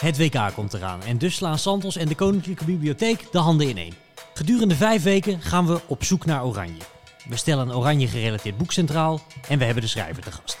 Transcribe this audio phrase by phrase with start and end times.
[0.00, 3.94] Het WK komt eraan en dus slaan Santos en de Koninklijke Bibliotheek de handen ineen.
[4.34, 6.80] Gedurende vijf weken gaan we op zoek naar Oranje.
[7.28, 10.58] We stellen een Oranje gerelateerd boek centraal en we hebben de schrijver te gast.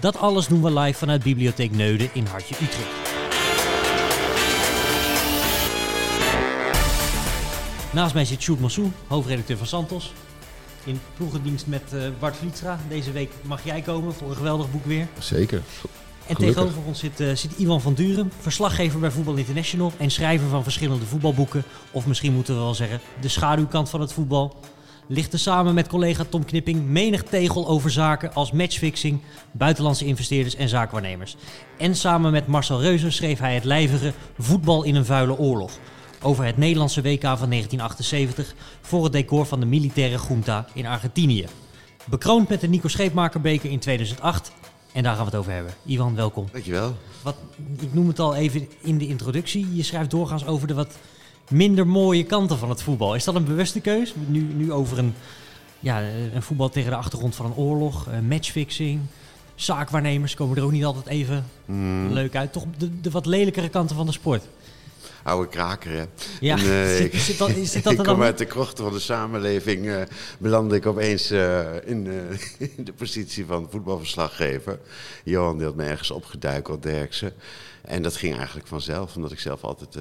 [0.00, 3.12] Dat alles doen we live vanuit Bibliotheek Neuden in Hartje Utrecht.
[7.92, 10.12] Naast mij zit Sjoerd Massou, hoofdredacteur van Santos.
[10.84, 12.78] In ploegendienst met uh, Bart Vlietstra.
[12.88, 15.08] Deze week mag jij komen voor een geweldig boek weer.
[15.18, 15.62] Zeker.
[16.26, 20.48] En tegenover ons zit, uh, zit Ivan van Duren, verslaggever bij Voetbal International en schrijver
[20.48, 21.64] van verschillende voetbalboeken.
[21.90, 24.56] Of misschien moeten we wel zeggen, de schaduwkant van het voetbal.
[25.06, 29.20] Lichtte samen met collega Tom Knipping menig tegel over zaken als matchfixing,
[29.52, 31.36] buitenlandse investeerders en zaakwaarnemers.
[31.78, 35.78] En samen met Marcel Reuzer schreef hij het lijvige Voetbal in een vuile oorlog
[36.24, 41.46] over het Nederlandse WK van 1978 voor het decor van de militaire junta in Argentinië.
[42.04, 44.52] Bekroond met de Nico Scheepmakerbeker in 2008.
[44.94, 45.74] En daar gaan we het over hebben.
[45.84, 46.46] Ivan, welkom.
[46.52, 46.96] Dankjewel.
[47.22, 47.36] Wat,
[47.80, 49.74] ik noem het al even in de introductie.
[49.74, 50.98] Je schrijft doorgaans over de wat
[51.50, 53.14] minder mooie kanten van het voetbal.
[53.14, 54.14] Is dat een bewuste keus?
[54.26, 55.14] Nu, nu over een,
[55.80, 56.02] ja,
[56.34, 59.00] een voetbal tegen de achtergrond van een oorlog, matchfixing,
[59.54, 62.12] zaakwaarnemers komen er ook niet altijd even hmm.
[62.12, 62.52] leuk uit.
[62.52, 64.44] Toch de, de wat lelijkere kanten van de sport
[65.24, 65.90] oude kraker.
[65.90, 66.04] Hè.
[66.40, 69.00] Ja, en, uh, zit, zit dat, zit dat ik kom uit de krochten van de
[69.00, 70.02] samenleving, uh,
[70.38, 72.06] belandde ik opeens uh, in,
[72.76, 74.78] in, de positie van voetbalverslaggever.
[75.24, 77.32] Johan die had me ergens opgeduikeld, Derksen.
[77.82, 79.96] En dat ging eigenlijk vanzelf, omdat ik zelf altijd...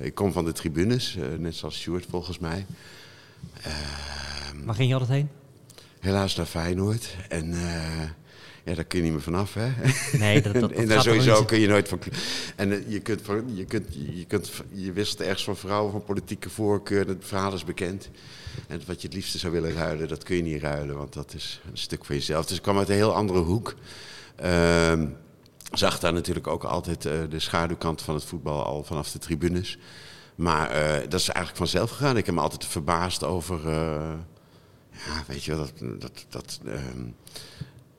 [0.00, 2.66] ik kom van de tribunes, net zoals Stuart volgens mij.
[3.62, 5.28] Ehm, Waar ging je altijd heen?
[6.00, 7.16] Helaas naar Feyenoord.
[7.28, 7.54] En
[8.64, 9.70] ja, daar kun je niet meer vanaf, hè?
[10.18, 11.98] Nee, dat, dat, en daar sowieso kun je nooit van...
[12.56, 13.20] En uh, je, kunt,
[13.54, 17.08] je, kunt, je, kunt, je wisselt ergens van vrouwen, van politieke voorkeur.
[17.08, 18.10] Het verhaal is bekend.
[18.68, 20.96] En wat je het liefste zou willen ruilen, dat kun je niet ruilen.
[20.96, 22.46] Want dat is een stuk van jezelf.
[22.46, 23.74] Dus ik kwam uit een heel andere hoek.
[24.44, 25.02] Uh,
[25.72, 29.78] zag daar natuurlijk ook altijd uh, de schaduwkant van het voetbal al vanaf de tribunes.
[30.34, 32.16] Maar uh, dat is eigenlijk vanzelf gegaan.
[32.16, 33.70] Ik heb me altijd verbaasd over...
[35.06, 36.00] ja, weet je wel, dat...
[36.00, 37.08] dat, dat ehm,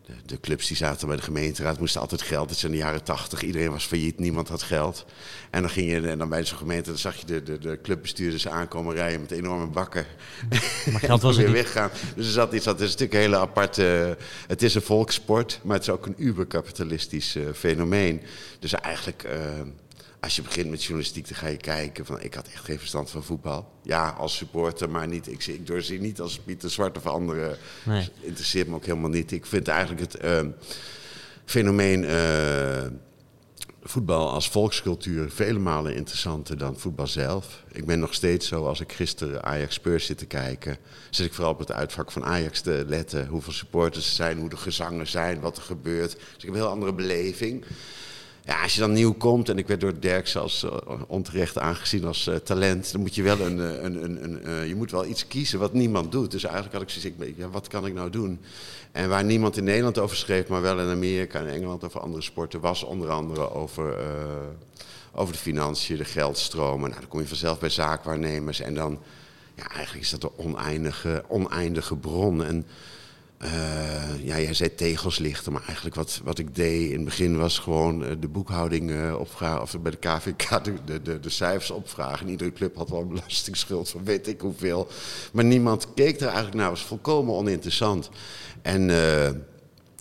[0.06, 2.50] de, de, clubs die zaten bij de gemeenteraad moesten altijd geld.
[2.50, 5.06] Het zijn de jaren tachtig, iedereen was failliet, niemand had geld.
[5.50, 7.80] En dan ging je en dan bij zo'n gemeente, dan zag je de, de, de
[7.81, 10.06] clubbestuurders aankomen rijden met enorme bakken.
[10.91, 11.56] Maar geld was weer niet.
[11.56, 11.90] weggaan.
[12.16, 14.18] Dus er zat iets, dat is natuurlijk een hele aparte.
[14.47, 18.22] Het is een volkssport, maar het is ook een uberkapitalistisch uh, fenomeen.
[18.59, 19.24] Dus eigenlijk.
[19.24, 19.31] Uh,
[20.23, 23.09] als je begint met journalistiek, dan ga je kijken van ik had echt geen verstand
[23.09, 23.72] van voetbal.
[23.81, 25.31] Ja, als supporter, maar niet.
[25.31, 27.57] Ik, ik doorzie niet als Pieter Zwart of anderen.
[27.84, 28.09] Nee.
[28.22, 29.31] Interesseert me ook helemaal niet.
[29.31, 30.39] Ik vind eigenlijk het uh,
[31.45, 32.85] fenomeen uh,
[33.84, 37.63] voetbal als volkscultuur vele malen interessanter dan voetbal zelf.
[37.72, 40.78] Ik ben nog steeds zo, als ik gisteren Ajax Spurs zit te kijken,
[41.09, 43.28] zit ik vooral op het uitvak van Ajax te letten.
[43.28, 46.11] Hoeveel supporters er zijn, hoe de gezangen zijn, wat er gebeurt.
[46.11, 47.66] Dus ik heb een heel andere beleving.
[48.46, 50.72] Ja, als je dan nieuw komt, en ik werd door Dirk zelfs uh,
[51.08, 54.76] onterecht aangezien als uh, talent, dan moet je wel een, een, een, een uh, je
[54.76, 56.31] moet wel iets kiezen wat niemand doet.
[56.31, 58.40] Dus eigenlijk had ik zoiets, ja, wat kan ik nou doen?
[58.92, 62.24] En waar niemand in Nederland over schreef, maar wel in Amerika en Engeland over andere
[62.24, 63.98] sporten, was onder andere over,
[65.12, 66.90] over de financiën, de geldstromen.
[66.90, 69.00] Nou, dan kom je vanzelf bij zaakwaarnemers en dan,
[69.56, 72.44] ja, eigenlijk is dat een oneindige, oneindige bron.
[72.44, 72.66] En
[73.44, 77.38] uh, ja, jij zei tegels lichten, maar eigenlijk wat, wat ik deed in het begin
[77.38, 81.72] was gewoon uh, de boekhouding uh, opvragen, of bij de KVK de, de, de, cijfers
[81.72, 82.30] opvragen.
[82.30, 84.88] iedere club had wel een belastingsschuld van weet ik hoeveel.
[85.34, 88.09] Maar niemand keek er eigenlijk naar, was volkomen oninteressant.
[88.62, 88.90] En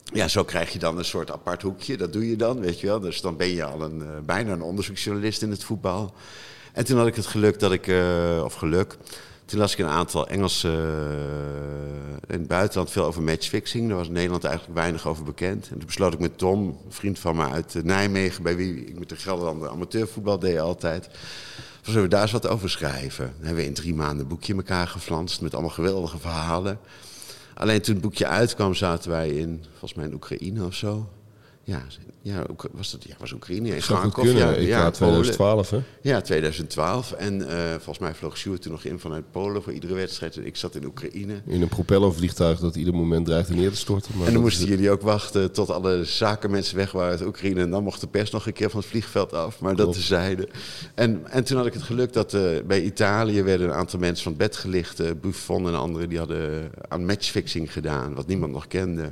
[0.04, 2.86] ja, zo krijg je dan een soort apart hoekje, dat doe je dan, weet je
[2.86, 3.00] wel.
[3.00, 6.14] Dus dan ben je al een, bijna een onderzoeksjournalist in het voetbal.
[6.72, 7.92] En toen had ik het geluk dat ik,
[8.44, 8.96] of geluk,
[9.52, 10.68] toen las ik een aantal Engelse.
[10.68, 13.88] Uh, in het buitenland veel over matchfixing.
[13.88, 15.68] Daar was in Nederland eigenlijk weinig over bekend.
[15.68, 18.84] En toen besloot ik met Tom, een vriend van me uit uh, Nijmegen, bij wie
[18.84, 21.08] ik met de Gelderlanden amateurvoetbal deed altijd.
[21.82, 23.24] Zullen we daar eens wat over schrijven?
[23.24, 26.78] Dan hebben we in drie maanden een boekje in elkaar geflanst met allemaal geweldige verhalen.
[27.54, 31.08] Alleen toen het boekje uitkwam, zaten wij in, volgens mij in Oekraïne of zo.
[31.64, 31.82] Ja,
[32.22, 34.32] ja, was dat ja, was Oekraïne in Frankov.
[34.32, 35.78] Ja, ja, 2012 hè?
[36.00, 37.12] Ja, 2012.
[37.12, 40.36] En uh, volgens mij vloog Sjoerd toen nog in vanuit Polen voor iedere wedstrijd.
[40.36, 41.42] En ik zat in Oekraïne.
[41.46, 44.12] In een propellervliegtuig dat ieder moment dreigde neer te storten.
[44.16, 47.60] Maar en dan moesten jullie ook wachten tot alle zakenmensen weg waren uit Oekraïne.
[47.60, 49.60] En dan mocht de pers nog een keer van het vliegveld af.
[49.60, 50.48] Maar dat tezijde.
[50.94, 54.22] En, en toen had ik het geluk dat uh, bij Italië werden een aantal mensen
[54.22, 55.00] van het bed gelicht.
[55.00, 58.14] Uh, Buffon en anderen die hadden aan matchfixing gedaan.
[58.14, 59.08] Wat niemand nog kende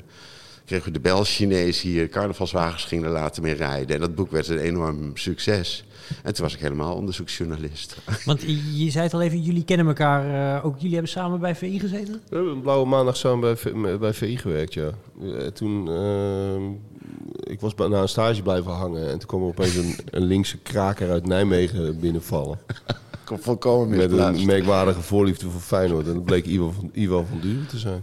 [0.71, 2.09] kregen we de Bel-Chinees hier.
[2.09, 3.95] Carnavalswagens gingen later mee rijden.
[3.95, 5.85] En dat boek werd een enorm succes.
[6.23, 7.97] En toen was ik helemaal onderzoeksjournalist.
[8.25, 8.43] Want
[8.75, 10.57] je zei het al even, jullie kennen elkaar.
[10.57, 12.21] Uh, ook jullie hebben samen bij VI gezeten?
[12.29, 14.91] We hebben een blauwe maandag samen bij, bij VI gewerkt, ja.
[15.23, 19.77] Eh, toen uh, ik was na een stage blijven hangen en toen kwam er opeens
[19.77, 22.59] een, een linkse kraker uit Nijmegen binnenvallen.
[23.25, 26.07] volkomen Met een merkwaardige voorliefde voor Feyenoord.
[26.07, 28.03] En dat bleek Ivo van, Ivo van Duren te zijn.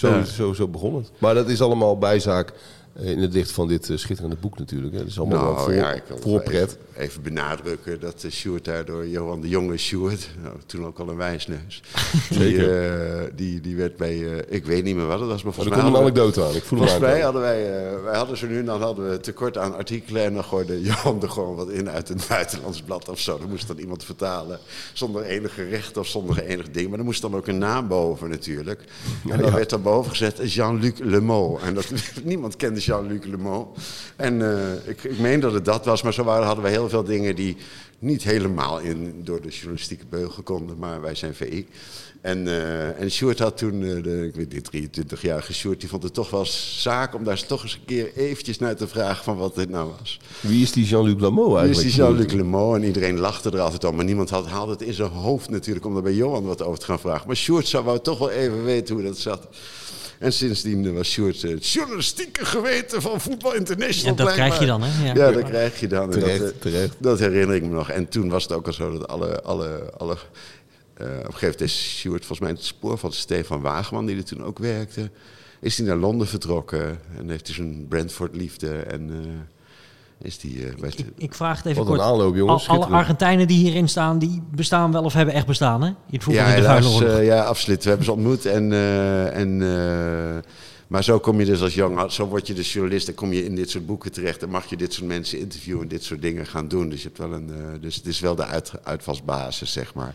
[0.00, 1.10] Zo, zo, zo begon het.
[1.18, 2.52] Maar dat is allemaal bijzaak
[2.94, 4.92] in het licht van dit eh, schitterende boek natuurlijk.
[4.92, 4.98] Hè.
[4.98, 6.70] Dat is allemaal nou, voor, ja, voorpret.
[6.70, 11.08] Even, even, benadrukken dat uh, Sjoerd daardoor, Johan de Jonge Sjoerd, nou, toen ook al
[11.08, 11.82] een wijsneus,
[12.38, 15.76] die, uh, die, die werd bij, ik weet niet meer wat het was, maar volgens
[15.76, 15.84] mij...
[15.84, 17.70] Er komt een anekdote aan, ik voel volgens mij hadden wij,
[18.02, 21.22] wij hadden zo nu en dan hadden we tekort aan artikelen en dan gooide Johan
[21.22, 23.38] er gewoon wat in uit een buitenlands blad of zo.
[23.38, 24.58] Dan moest dan iemand vertalen,
[24.92, 26.88] zonder enige recht of zonder enig ding.
[26.88, 28.84] Maar er moest dan ook een naam boven natuurlijk.
[29.28, 31.60] En dan werd er boven gezet Jean-Luc Lemot.
[31.62, 31.92] En dat,
[32.24, 33.64] niemand kende Jean-Luc Le
[34.16, 36.88] En uh, ik, ik meen dat het dat was, maar zo waren, hadden we heel
[36.88, 37.56] veel dingen die
[37.98, 41.66] niet helemaal in, door de journalistieke beugel konden, maar wij zijn VI.
[42.20, 46.02] En, uh, en Sjoerd had toen, uh, de, ik weet niet, 23-jarige Sjoerd, die vond
[46.02, 49.36] het toch wel zaak om daar toch eens een keer eventjes naar te vragen van
[49.36, 50.20] wat dit nou was.
[50.40, 51.78] Wie is die Jean-Luc Lameau eigenlijk?
[51.78, 52.76] Wie is die Jean-Luc Lameau?
[52.76, 55.86] En iedereen lachte er altijd om, maar niemand had, haalde het in zijn hoofd natuurlijk
[55.86, 57.26] om er bij Johan wat over te gaan vragen.
[57.26, 59.48] Maar Sjoerd zou wel toch wel even weten hoe dat zat.
[60.20, 64.16] En sindsdien was Sjoerd het journalistieke geweten van Voetbal International.
[64.16, 65.06] En dat krijg je dan, hè?
[65.06, 66.10] Ja, ja dat krijg je dan.
[66.10, 66.96] Terecht, dat, eh, terecht.
[66.98, 67.90] dat herinner ik me nog.
[67.90, 69.42] En toen was het ook al zo dat alle...
[69.42, 73.60] alle, alle uh, op een gegeven moment is Sjoerd volgens mij het spoor van Stefan
[73.60, 75.10] Wageman, die er toen ook werkte.
[75.60, 78.76] Is hij naar Londen vertrokken en heeft hij zijn Brentford-liefde.
[78.76, 79.16] En uh,
[80.22, 82.00] is die, uh, ik, ik, vraag het even Wat kort.
[82.00, 82.68] aanloop, jongens.
[82.68, 85.88] alle Argentijnen die hierin staan, die bestaan wel of hebben echt bestaan, hè?
[85.88, 87.82] In het voetbal ja, in de helaas, uh, ja, absoluut.
[87.82, 88.46] We hebben ze ontmoet.
[88.46, 89.58] En, uh, en,
[90.86, 93.44] maar zo kom je dus als jong, zo word je dus journalist en kom je
[93.44, 94.42] in dit soort boeken terecht.
[94.42, 96.88] En mag je dit soort mensen interviewen en dit soort dingen gaan doen.
[96.88, 97.50] Dus, je hebt wel een,
[97.80, 100.14] dus het is wel de uit, uitvalsbasis, zeg maar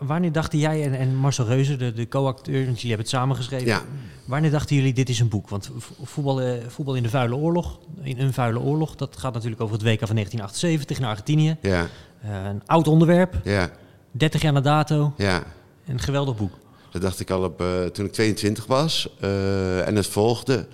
[0.00, 3.66] wanneer dachten jij en, en Marcel Reuze, de, de co-acteur, want jullie hebben het samengeschreven.
[3.66, 3.82] Ja.
[4.24, 5.48] Wanneer dachten jullie, dit is een boek?
[5.48, 5.70] Want
[6.02, 9.74] voetbal, eh, voetbal in de vuile oorlog, in een vuile oorlog, dat gaat natuurlijk over
[9.74, 11.56] het WK van 1978 in Argentinië.
[11.60, 11.88] Ja.
[12.24, 13.40] Uh, een oud onderwerp.
[13.44, 13.70] Ja.
[14.10, 15.12] 30 jaar na dato.
[15.16, 15.42] Ja.
[15.86, 16.52] Een geweldig boek.
[16.90, 19.08] Dat dacht ik al op, uh, toen ik 22 was.
[19.20, 20.66] Uh, en het volgde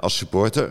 [0.00, 0.70] als supporter.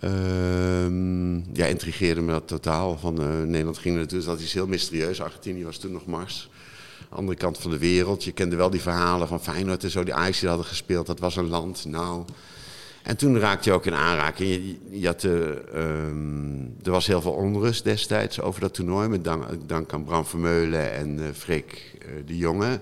[0.00, 2.98] Ehm, ja, intrigeerde me dat totaal.
[2.98, 3.14] Van
[3.50, 5.20] Nederland ging natuurlijk, dat is heel mysterieus.
[5.20, 6.50] Argentinië was toen nog Mars
[7.16, 8.24] andere kant van de wereld.
[8.24, 11.06] Je kende wel die verhalen van Feyenoord en zo, die Ajax die hadden gespeeld.
[11.06, 12.24] Dat was een land, nou...
[13.06, 14.50] En toen raakte je ook in aanraking.
[14.50, 15.48] Je, je had, uh,
[16.82, 19.08] er was heel veel onrust destijds over dat toernooi.
[19.08, 22.80] Met dank, dank aan Bram Vermeulen en uh, Freek uh, de Jonge.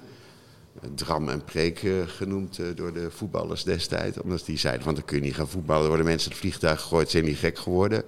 [0.95, 4.21] Dram en Preek genoemd door de voetballers destijds.
[4.21, 5.83] Omdat die zeiden van dan kun je niet gaan voetballen.
[5.83, 8.03] Er worden mensen het vliegtuig gegooid, zijn die gek geworden.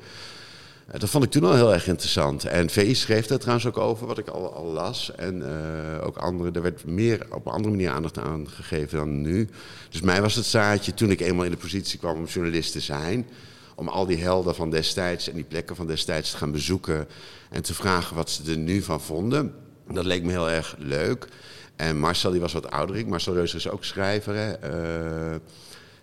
[0.86, 2.44] Eh, dat vond ik toen al heel erg interessant.
[2.44, 5.14] En VI schreef daar trouwens ook over, wat ik al, al las.
[5.14, 9.20] En uh, ook andere, er werd meer op een andere manier aandacht aan gegeven dan
[9.20, 9.48] nu.
[9.90, 12.80] Dus mij was het zaadje, toen ik eenmaal in de positie kwam om journalist te
[12.80, 13.28] zijn...
[13.74, 17.08] om al die helden van destijds en die plekken van destijds te gaan bezoeken...
[17.50, 19.54] en te vragen wat ze er nu van vonden.
[19.92, 21.28] Dat leek me heel erg leuk.
[21.76, 23.06] En Marcel, die was wat ouder.
[23.08, 24.50] Marcel Reuser is ook schrijver, hè.
[25.32, 25.36] Uh,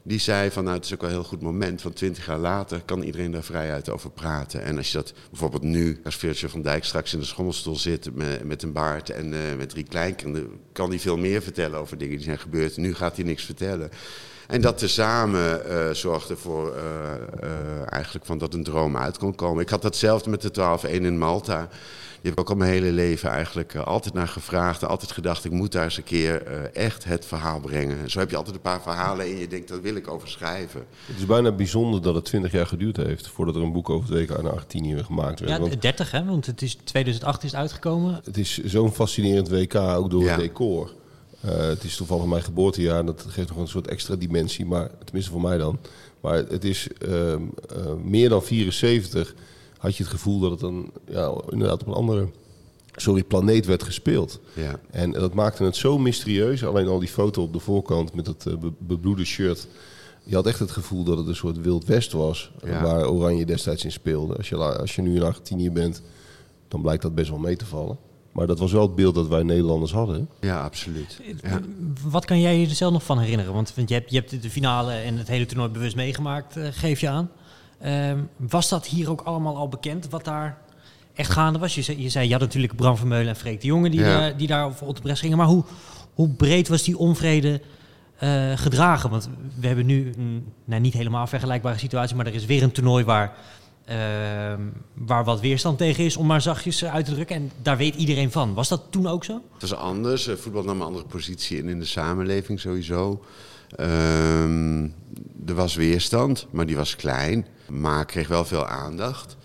[0.04, 2.38] die zei van nou het is ook wel een heel goed moment, want twintig jaar
[2.38, 4.64] later kan iedereen daar vrijheid over praten.
[4.64, 8.16] En als je dat bijvoorbeeld nu, als Virgil van Dijk straks in de schommelstoel zit
[8.16, 11.98] met, met een baard en uh, met drie kleinkinderen, kan hij veel meer vertellen over
[11.98, 12.78] dingen die zijn gebeurd.
[12.78, 13.90] Nu gaat hij niks vertellen.
[14.48, 19.64] En dat tezamen uh, zorgde voor uh, eigenlijk van dat een droom uit kon komen.
[19.64, 21.70] Ik had datzelfde met de 12-1 in Malta
[22.24, 24.86] je hebt ook al mijn hele leven eigenlijk uh, altijd naar gevraagd.
[24.86, 28.10] Altijd gedacht, ik moet daar eens een keer uh, echt het verhaal brengen.
[28.10, 30.86] Zo heb je altijd een paar verhalen en je denkt, dat wil ik over schrijven.
[31.06, 34.10] Het is bijna bijzonder dat het 20 jaar geduurd heeft voordat er een boek over
[34.10, 35.52] het WK in Argentinië gemaakt werd.
[35.52, 38.22] Ja, want, 30 hè, want het is 2008 is uitgekomen.
[38.24, 40.92] Het is zo'n fascinerend WK, ook door het decor.
[41.46, 44.90] Uh, het is toevallig mijn geboortejaar en dat geeft nog een soort extra dimensie, maar
[45.04, 45.80] tenminste voor mij dan.
[46.22, 47.36] Maar het is uh,
[48.04, 49.36] meer dan 74
[49.78, 52.28] had je het gevoel dat het dan ja, inderdaad op een andere
[52.96, 54.40] sorry, planeet werd gespeeld.
[54.54, 54.80] Ja.
[54.92, 56.66] En dat maakte het zo mysterieus.
[56.66, 59.68] Alleen al die foto op de voorkant met dat uh, bebloede shirt.
[60.24, 62.52] Je had echt het gevoel dat het een soort Wild West was.
[62.62, 64.36] Waar Oranje destijds in speelde.
[64.36, 66.02] Als je, als je nu in Argentinië bent,
[66.68, 67.98] dan blijkt dat best wel mee te vallen.
[68.34, 70.30] Maar dat was wel het beeld dat wij Nederlanders hadden.
[70.40, 71.22] Ja, absoluut.
[71.44, 71.60] Ja.
[72.04, 73.54] Wat kan jij je er zelf nog van herinneren?
[73.54, 77.00] Want, je, hebt, je hebt de finale en het hele toernooi bewust meegemaakt, uh, geef
[77.00, 77.30] je aan.
[77.80, 80.58] Ehm, was dat hier ook allemaal al bekend, wat daar
[81.14, 81.76] echt gaande was?
[81.76, 84.38] Je zei, je, zei, je had natuurlijk Bram Vermeulen en Freek de Jonge die, daar,
[84.38, 85.38] die daar op de bres gingen.
[85.38, 85.64] Maar hoe,
[86.14, 87.62] hoe breed was die onvrede
[88.24, 89.10] uh, gedragen?
[89.10, 92.72] Want we hebben nu een nou, niet helemaal vergelijkbare situatie, maar er is weer een
[92.72, 93.38] toernooi waar,
[94.94, 97.36] waar wat weerstand tegen is, om maar zachtjes uit te drukken.
[97.36, 98.54] En daar weet iedereen van.
[98.54, 99.42] Was dat toen ook zo?
[99.54, 100.30] Het was anders.
[100.36, 103.24] Voetbal nam een andere positie in in de samenleving sowieso.
[103.76, 104.84] Ehm,
[105.46, 107.46] er was weerstand, maar die was klein.
[107.68, 109.38] Maar kreeg wel veel aandacht.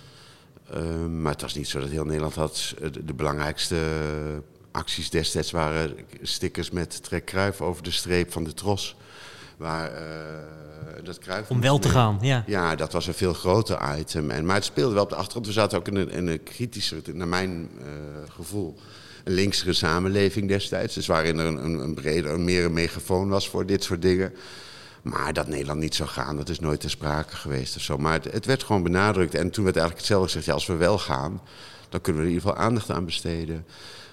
[0.73, 2.75] Ehm, maar het was niet zo dat heel Nederland had.
[3.05, 3.77] De, belangrijkste
[4.71, 8.97] acties destijds waren stickers met Trek Kruif over de streep van de tros.
[9.59, 9.91] Waar,
[11.03, 12.45] dat Kruif Om wel te gaan, ja.
[12.47, 14.31] Ja, dat was een veel groter item.
[14.31, 15.47] En, maar het speelde wel op de achtergrond.
[15.47, 17.85] We zaten ook in een, in een kritische, naar mijn uh,
[18.29, 18.79] gevoel,
[19.25, 20.95] een linksere samenleving destijds.
[20.95, 24.03] Dus waarin er een, een, een breder, een meer een megafoon was voor dit soort
[24.03, 24.33] dingen.
[25.03, 27.99] Maar dat Nederland niet zou gaan, dat is nooit ter sprake geweest of zo.
[27.99, 29.35] Maar het, het werd gewoon benadrukt.
[29.35, 31.41] En toen werd eigenlijk hetzelfde gezegd, ja, als we wel gaan,
[31.89, 33.67] dan kunnen we er in ieder geval aandacht aan besteden.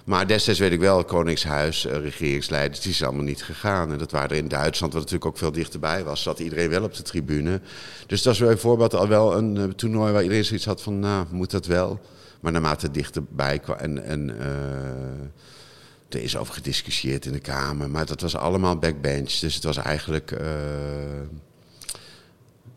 [0.04, 3.92] Maar destijds weet ik wel, Koningshuis, eh, regeringsleiders, die zijn allemaal niet gegaan.
[3.92, 6.82] En dat waren er in Duitsland, wat natuurlijk ook veel dichterbij was, zat iedereen wel
[6.82, 7.60] op de tribune.
[8.06, 11.26] Dus dat is bijvoorbeeld al wel een uh, toernooi waar iedereen zoiets had van, nou,
[11.30, 12.00] moet dat wel?
[12.40, 14.04] Maar naarmate het dichterbij kwam en...
[14.04, 15.26] en uh,
[16.08, 19.38] er is over gediscussieerd in de Kamer, maar dat was allemaal backbench.
[19.38, 20.30] Dus het was eigenlijk.
[20.30, 20.48] Uh,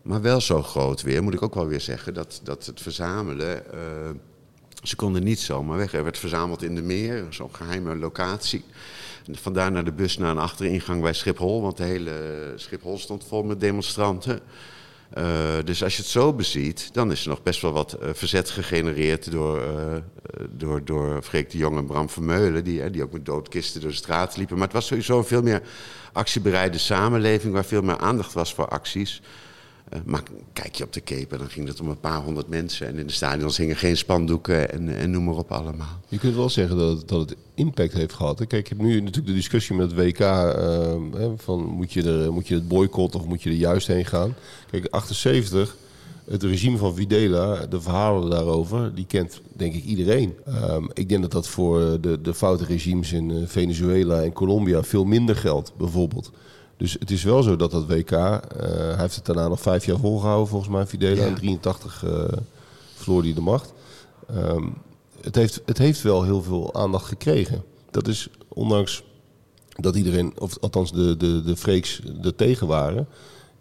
[0.01, 3.63] maar wel zo groot weer, moet ik ook wel weer zeggen, dat, dat het verzamelen.
[3.73, 3.79] Uh,
[4.83, 5.93] ze konden niet zomaar weg.
[5.93, 8.63] Er werd verzameld in de meer, zo'n geheime locatie.
[9.31, 13.43] Vandaar naar de bus naar een achteringang bij Schiphol, want de hele Schiphol stond vol
[13.43, 14.39] met demonstranten.
[15.17, 18.09] Uh, dus als je het zo beziet, dan is er nog best wel wat uh,
[18.13, 19.95] verzet gegenereerd door, uh,
[20.49, 23.95] door, door Freek de Jong en Bram Vermeulen, die, die ook met doodkisten door de
[23.95, 24.55] straat liepen.
[24.55, 25.61] Maar het was sowieso een veel meer
[26.13, 29.21] actiebereide samenleving, waar veel meer aandacht was voor acties.
[29.93, 32.87] Uh, maar kijk je op de Cape, dan ging het om een paar honderd mensen.
[32.87, 35.99] En in de stadions hingen geen spandoeken en, en noem maar op allemaal.
[36.07, 38.47] Je kunt wel zeggen dat dat het impact heeft gehad.
[38.47, 40.19] Kijk, je hebt nu natuurlijk de discussie met het WK.
[40.19, 44.05] Uh, van moet je, er, moet je het boycotten of moet je er juist heen
[44.05, 44.35] gaan?
[44.71, 45.75] Kijk, 78,
[46.29, 50.35] het regime van Videla, de verhalen daarover, die kent denk ik iedereen.
[50.47, 54.83] Um, ik denk dat dat voor de, de foute regimes in uh, Venezuela en Colombia
[54.83, 56.31] veel minder geldt, bijvoorbeeld.
[56.79, 59.85] Dus het is wel zo dat dat WK, uh, hij heeft het daarna nog vijf
[59.85, 61.21] jaar volgehouden volgens mij, Fidela.
[61.21, 61.27] Ja.
[61.27, 62.23] In 83 uh,
[62.95, 63.73] verloor hij de macht.
[64.35, 64.73] Um,
[65.21, 67.63] het, heeft, het heeft wel heel veel aandacht gekregen.
[67.91, 69.03] Dat is ondanks
[69.75, 73.07] dat iedereen, of althans de, de, de freaks er tegen waren,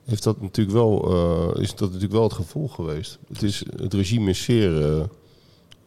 [0.04, 3.18] heeft dat natuurlijk wel, uh, is dat natuurlijk wel het gevolg geweest.
[3.28, 5.08] Het, is, het regime is zeer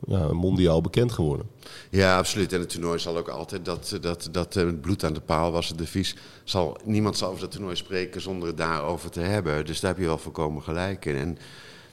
[0.07, 1.49] ja, mondiaal bekend geworden.
[1.89, 2.53] Ja, absoluut.
[2.53, 5.67] En het toernooi zal ook altijd dat, dat, dat het bloed aan de paal was
[5.67, 6.15] het devies.
[6.43, 9.65] Zal, niemand zal over dat toernooi spreken zonder het daarover te hebben.
[9.65, 11.15] Dus daar heb je wel volkomen gelijk in.
[11.15, 11.37] En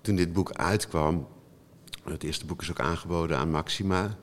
[0.01, 1.27] toen dit boek uitkwam,
[2.05, 4.17] het eerste boek is ook aangeboden aan Maxima.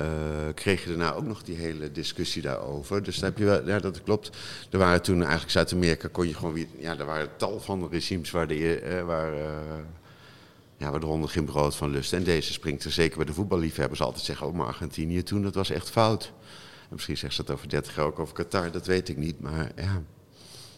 [0.00, 0.06] Uh,
[0.54, 3.02] kreeg je daarna ook nog die hele discussie daarover.
[3.02, 4.30] Dus daar heb je wel, ja, dat klopt.
[4.70, 8.30] Er waren toen eigenlijk Zuid-Amerika, kon je gewoon weer, ja, er waren tal van regimes
[8.30, 9.32] waar de, uh, waar,
[10.82, 12.18] ja, waar de honden geen brood van lusten.
[12.18, 15.54] En deze springt er zeker bij de voetballiefhebbers altijd zeggen, oh maar Argentinië toen, dat
[15.54, 16.32] was echt fout.
[16.82, 19.40] En misschien zegt ze dat over 30 jaar ook over Qatar, dat weet ik niet.
[19.40, 20.02] Maar ja,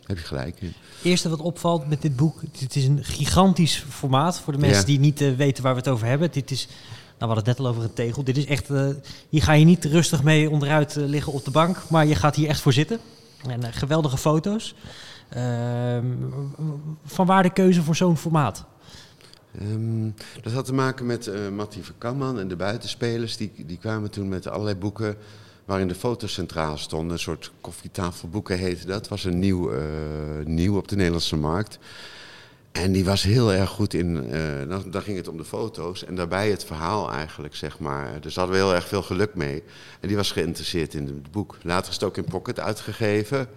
[0.06, 0.60] heb je gelijk.
[0.60, 4.80] Het eerste wat opvalt met dit boek, het is een gigantisch formaat voor de mensen
[4.80, 4.86] ja.
[4.86, 6.32] die niet uh, weten waar we het over hebben.
[6.32, 6.76] Dit is, nou
[7.18, 8.24] we hadden het net al over een tegel.
[8.24, 8.88] Dit is echt, uh,
[9.28, 12.36] hier ga je niet rustig mee onderuit uh, liggen op de bank, maar je gaat
[12.36, 12.98] hier echt voor zitten.
[13.48, 14.74] En geweldige foto's.
[15.28, 16.06] Ehm,
[17.04, 18.64] van waar de keuze voor zo'n formaat?
[19.62, 23.36] Um, dat had te maken met uh, Mattie Verkamman en de buitenspelers.
[23.36, 25.16] Die, die kwamen toen met allerlei boeken
[25.64, 27.12] waarin de foto's centraal stonden.
[27.12, 29.08] Een soort koffietafelboeken heette dat.
[29.08, 29.80] was een nieuw, uh,
[30.44, 31.78] nieuw op de Nederlandse markt.
[32.72, 36.04] En die was heel erg goed in, uh, dan, dan, ging het om de foto's
[36.04, 38.20] en daarbij het verhaal eigenlijk, zeg maar.
[38.20, 39.62] Dus daar hadden we heel erg veel geluk mee.
[40.00, 41.56] En die was geïnteresseerd in het boek.
[41.62, 43.48] Later is het ook in Pocket uitgegeven.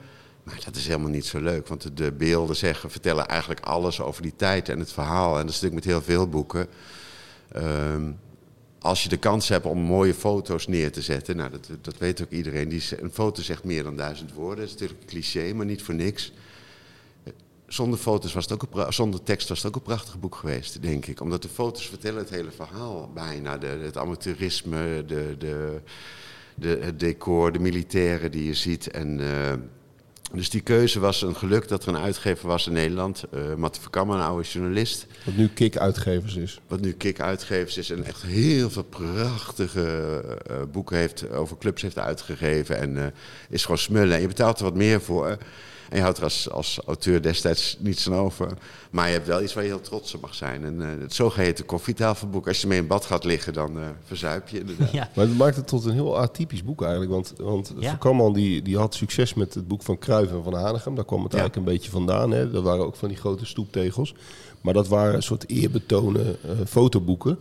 [0.47, 4.21] Maar dat is helemaal niet zo leuk, want de beelden zeggen, vertellen eigenlijk alles over
[4.21, 5.39] die tijd en het verhaal.
[5.39, 6.67] En dat is natuurlijk met heel veel boeken.
[7.55, 8.19] Um,
[8.79, 12.21] als je de kans hebt om mooie foto's neer te zetten, nou, dat, dat weet
[12.21, 12.69] ook iedereen.
[12.69, 14.57] Die, een foto zegt meer dan duizend woorden.
[14.57, 16.33] Dat is natuurlijk een cliché, maar niet voor niks.
[17.65, 20.81] Zonder foto's was het ook een, zonder tekst was het ook een prachtig boek geweest,
[20.81, 21.21] denk ik.
[21.21, 23.57] Omdat de foto's vertellen het hele verhaal bijna.
[23.57, 25.81] De, het amateurisme, de, de,
[26.55, 28.91] de, het decor, de militairen die je ziet.
[28.91, 29.53] En uh,
[30.33, 33.23] dus die keuze was een geluk dat er een uitgever was in Nederland.
[33.33, 35.05] Uh, Matte Verkammen, een oude journalist.
[35.23, 36.59] Wat nu Kik Uitgevers is.
[36.67, 37.89] Wat nu Kik Uitgevers is.
[37.89, 42.77] En echt heel veel prachtige uh, boeken heeft, over clubs heeft uitgegeven.
[42.77, 43.05] En uh,
[43.49, 44.15] is gewoon smullen.
[44.15, 45.37] En je betaalt er wat meer voor.
[45.89, 48.57] En je houdt er als, als auteur destijds niets aan over.
[48.91, 50.63] Maar je hebt wel iets waar je heel trots op mag zijn.
[50.63, 54.47] En uh, het zogeheten koffietafelboek, als je mee in bad gaat liggen, dan uh, verzuip
[54.47, 54.91] je inderdaad.
[54.97, 55.09] Ja.
[55.15, 57.11] Maar het maakt het tot een heel atypisch boek eigenlijk.
[57.11, 58.29] Want, want ja.
[58.33, 60.95] Die, die had succes met het boek van Kruijff en Van Hanegem.
[60.95, 61.39] Daar kwam het ja.
[61.39, 62.31] eigenlijk een beetje vandaan.
[62.31, 62.51] Hè.
[62.51, 64.15] Dat waren ook van die grote stoeptegels.
[64.61, 67.39] Maar dat waren een soort eerbetonen uh, fotoboeken.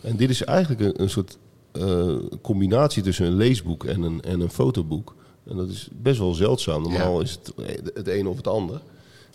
[0.00, 1.38] En dit is eigenlijk een, een soort
[2.42, 5.14] combinatie tussen een leesboek en een, en een fotoboek.
[5.48, 6.82] En dat is best wel zeldzaam.
[6.82, 7.24] Normaal ja.
[7.24, 7.52] is het
[7.94, 8.80] het een of het ander.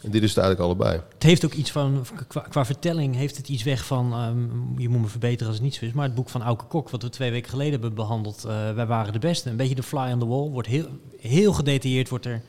[0.01, 1.01] En dit is het eigenlijk allebei.
[1.13, 4.89] Het heeft ook iets van, qua, qua vertelling heeft het iets weg van, ehm, je
[4.89, 7.01] moet me verbeteren als het niet zo is, maar het boek van Auke Kok, wat
[7.01, 9.49] we twee weken geleden hebben behandeld, uh, Wij waren de beste.
[9.49, 10.87] Een beetje de fly on the wall, wordt heel,
[11.19, 12.41] heel gedetailleerd, wordt er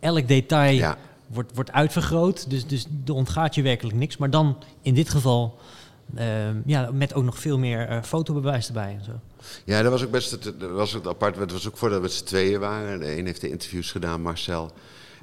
[0.00, 0.94] elk detail
[1.28, 4.16] wordt, wordt uitvergroot, dus, dus er ontgaat je werkelijk niks.
[4.16, 5.58] Maar dan in dit geval
[6.64, 9.12] ja, met ook nog veel meer uh, fotobewijs erbij en zo.
[9.64, 11.36] Ja, dat was ook best het, dat was het apart.
[11.36, 13.00] Het was ook voordat we z'n tweeën waren.
[13.00, 14.72] De een heeft de interviews gedaan, Marcel.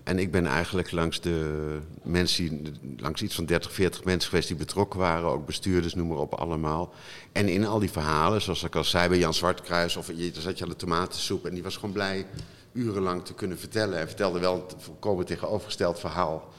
[0.06, 4.58] En ik ben eigenlijk langs de mensen, langs iets van 30, 40 mensen geweest die
[4.58, 6.94] betrokken waren, ook bestuurders, noem maar op, allemaal.
[7.32, 10.58] En in al die verhalen, zoals ik al zei bij Jan Zwartkruis, of je, zat
[10.58, 12.26] je aan de tomatensoep en die was gewoon blij
[12.72, 14.00] urenlang te kunnen vertellen.
[14.00, 16.54] En vertelde wel een volkomen tegenovergesteld verhaal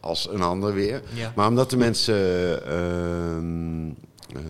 [0.00, 1.02] als een ander weer.
[1.34, 2.66] Maar omdat de mensen.
[2.66, 3.88] Ehm,
[4.36, 4.42] eh,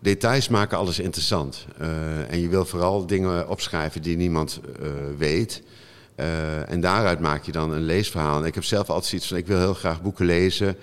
[0.00, 1.66] details maken alles interessant.
[1.80, 5.62] Uh, en je wil vooral dingen opschrijven die niemand uh, weet.
[6.66, 8.40] En daaruit maak je dan een leesverhaal.
[8.40, 10.76] En ik heb zelf altijd zoiets van: ik wil heel graag boeken lezen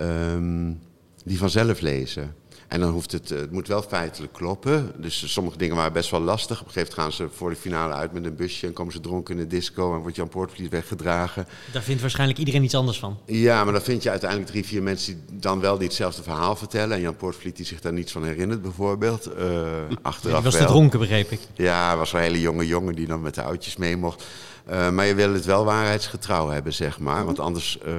[0.00, 0.80] um,
[1.24, 2.34] die vanzelf lezen.
[2.68, 4.92] En dan hoeft het, het moet wel feitelijk kloppen.
[4.96, 6.60] Dus sommige dingen waren best wel lastig.
[6.60, 8.92] Op een gegeven moment gaan ze voor de finale uit met een busje en komen
[8.92, 11.46] ze dronken in de disco en wordt Jan Poortvliet weggedragen.
[11.72, 13.18] Daar vindt waarschijnlijk iedereen iets anders van.
[13.24, 16.56] Ja, maar dan vind je uiteindelijk drie, vier mensen die dan wel die hetzelfde verhaal
[16.56, 16.96] vertellen.
[16.96, 19.30] En Jan Poortvliet die zich daar niets van herinnert bijvoorbeeld.
[19.38, 19.68] Uh,
[20.02, 20.66] achteraf was wel.
[20.66, 21.40] te dronken, begreep ik.
[21.54, 24.24] Ja, was een hele jonge jongen die dan met de oudjes mee mocht.
[24.70, 27.24] Uh, maar je wil het wel waarheidsgetrouw hebben, zeg maar.
[27.24, 27.94] Want anders, uh,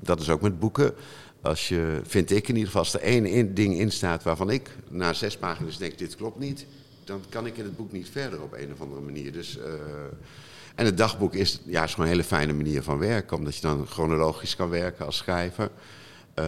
[0.00, 0.94] dat is ook met boeken
[1.44, 4.70] als je, vind ik in ieder geval, als er één ding in staat waarvan ik
[4.88, 6.66] na zes pagina's denk, dit klopt niet,
[7.04, 9.32] dan kan ik in het boek niet verder op een of andere manier.
[9.32, 9.64] Dus, uh,
[10.74, 13.60] en het dagboek is, ja, is gewoon een hele fijne manier van werken, omdat je
[13.60, 15.70] dan chronologisch kan werken als schrijver.
[16.38, 16.44] Uh,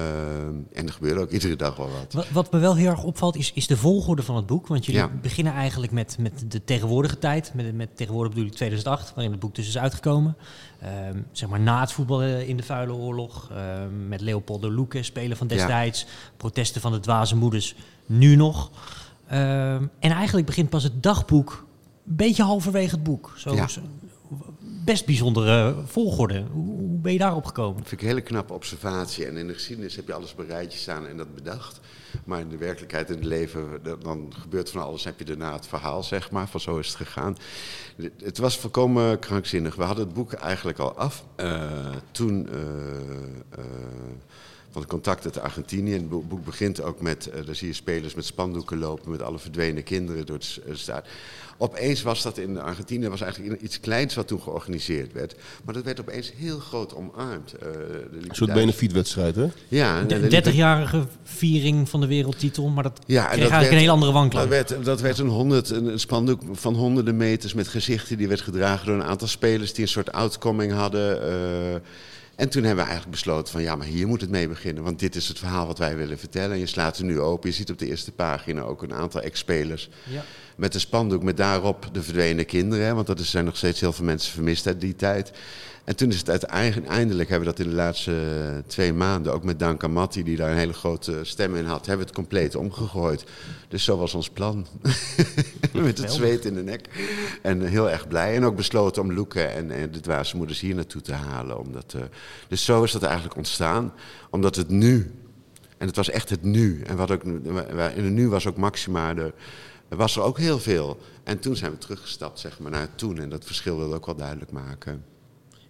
[0.73, 2.12] en er gebeurt ook iedere dag wel wat.
[2.12, 2.28] wat.
[2.31, 4.66] Wat, me wel heel erg opvalt is, is de volgorde van het boek.
[4.66, 5.11] Want jullie ja.
[5.23, 7.52] beginnen eigenlijk met, met de tegenwoordige tijd.
[7.55, 10.37] Met, met tegenwoordig bedoel ik 2008, waarin het boek dus is uitgekomen.
[10.83, 10.88] Uh,
[11.33, 13.50] zeg maar na het voetballen in de Vuile Oorlog.
[13.52, 13.59] Uh,
[14.09, 16.00] met Leopoldo Luque, speler van destijds.
[16.00, 16.07] Ja.
[16.37, 17.75] Protesten van de dwaze moeders,
[18.07, 18.71] nu nog.
[19.26, 21.67] Ehm, en eigenlijk begint pas het dagboek
[22.08, 23.34] een beetje halverwege het boek.
[23.37, 23.69] Zo, ja.
[23.69, 23.80] zo
[24.86, 26.44] best bijzondere volgorde.
[26.52, 27.76] Hoe, ben je daarop gekomen?
[27.76, 29.26] Dat vind ik een hele knappe observatie.
[29.26, 31.80] En in de geschiedenis heb je alles op rijtje staan en dat bedacht.
[32.25, 35.04] Maar in de werkelijkheid, in het leven, dan gebeurt van alles.
[35.04, 37.36] Heb je daarna het verhaal, zeg maar, van zo is het gegaan.
[38.22, 39.75] Het was volkomen krankzinnig.
[39.75, 41.25] We hadden het boek eigenlijk al af.
[41.36, 42.49] Uh, toen...
[42.52, 42.60] Uh,
[43.58, 43.64] uh,
[44.76, 45.93] van de contact uit Argentinië.
[45.93, 49.39] Het boek begint ook met, uh, daar zie je spelers met spandoeken lopen met alle
[49.39, 51.06] verdwenen kinderen door de staat.
[51.58, 55.34] Opeens was dat in Argentinië was eigenlijk iets kleins wat toen georganiseerd werd.
[55.65, 57.54] Maar dat werd opeens heel groot omarmd.
[57.62, 57.69] Uh,
[58.12, 59.47] een soort benefietwedstrijd, hè?
[59.69, 60.02] Ja.
[60.02, 63.93] De 30-jarige viering van de wereldtitel, maar dat ja, kreeg dat eigenlijk werd, een heel
[63.93, 64.50] andere wanklank.
[64.50, 68.19] Dat werd, dat werd een, honderd, een spandoek van honderden meters met gezichten.
[68.19, 71.82] Die werd gedragen door een aantal spelers die een soort outcoming hadden.
[72.36, 74.82] En toen hebben we eigenlijk besloten van ja, maar hier moet het mee beginnen.
[74.82, 76.52] Want dit is het verhaal wat wij willen vertellen.
[76.52, 77.49] En je slaat het nu open.
[77.49, 79.88] Je ziet op de eerste pagina ook een aantal ex-spelers.
[80.04, 80.25] Ja.
[80.56, 82.95] Met een spandoek met daarop de verdwenen kinderen.
[82.95, 85.32] Want er zijn nog steeds heel veel mensen vermist uit die tijd.
[85.86, 88.14] En toen is het uiteindelijk, hebben we dat in de laatste
[88.66, 92.06] twee maanden, ook met Danka Matti, die daar een hele grote stem in had, hebben
[92.06, 93.25] we het compleet omgegooid.
[93.69, 94.66] Dus zo was ons plan.
[95.73, 96.88] met het zweet in de nek.
[97.42, 98.36] En heel erg blij.
[98.36, 101.58] En ook besloten om Loeken en, en de dwaze moeders hier naartoe te halen.
[101.58, 102.02] Omdat, uh,
[102.49, 103.92] dus zo is dat eigenlijk ontstaan.
[104.30, 105.10] Omdat het nu,
[105.78, 106.82] en het was echt het nu.
[106.82, 109.32] En wat ook, in het nu was ook Maxima de
[109.88, 110.99] was er ook heel veel.
[111.25, 113.18] En toen zijn we teruggestapt zeg maar, naar toen.
[113.18, 115.04] En dat verschil wilde ook wel duidelijk maken.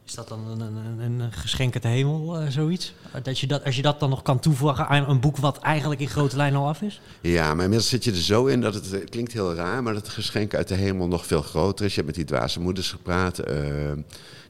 [0.07, 2.95] Is dat dan een, een, een geschenk uit de hemel, uh, zoiets?
[3.23, 6.01] Dat je dat, als je dat dan nog kan toevoegen aan een boek wat eigenlijk
[6.01, 7.01] in grote lijnen al af is?
[7.21, 9.95] Ja, maar inmiddels zit je er zo in dat het, het klinkt heel raar, maar
[9.95, 11.95] dat het geschenk uit de hemel nog veel groter is.
[11.95, 13.49] Je hebt met die dwaze moeders gepraat.
[13.49, 13.57] Uh,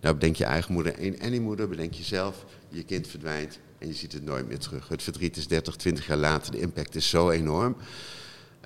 [0.01, 2.45] nou, bedenk je eigen moeder en die moeder, bedenk jezelf.
[2.69, 4.89] Je kind verdwijnt en je ziet het nooit meer terug.
[4.89, 7.77] Het verdriet is 30, 20 jaar later, de impact is zo enorm.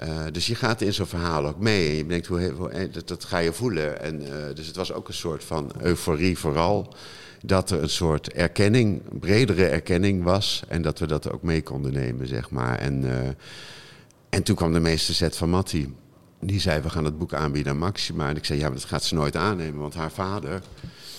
[0.02, 3.24] Uh, dus je gaat in zo'n verhaal ook mee en je denkt, hoe, hoe, dat,
[3.24, 4.00] ga je voelen.
[4.00, 6.94] En, uh, dus het was ook een soort van euforie vooral.
[7.42, 10.62] Dat er een soort erkenning, bredere erkenning was.
[10.68, 12.78] En dat we dat ook mee konden nemen, zeg maar.
[12.78, 13.04] En,
[14.28, 15.94] en toen kwam de meeste set van Matti.
[16.40, 18.28] Die zei, we gaan het boek aanbieden aan Maxima.
[18.28, 20.62] En ik zei, ja, maar dat gaat ze nooit aannemen, want haar vader...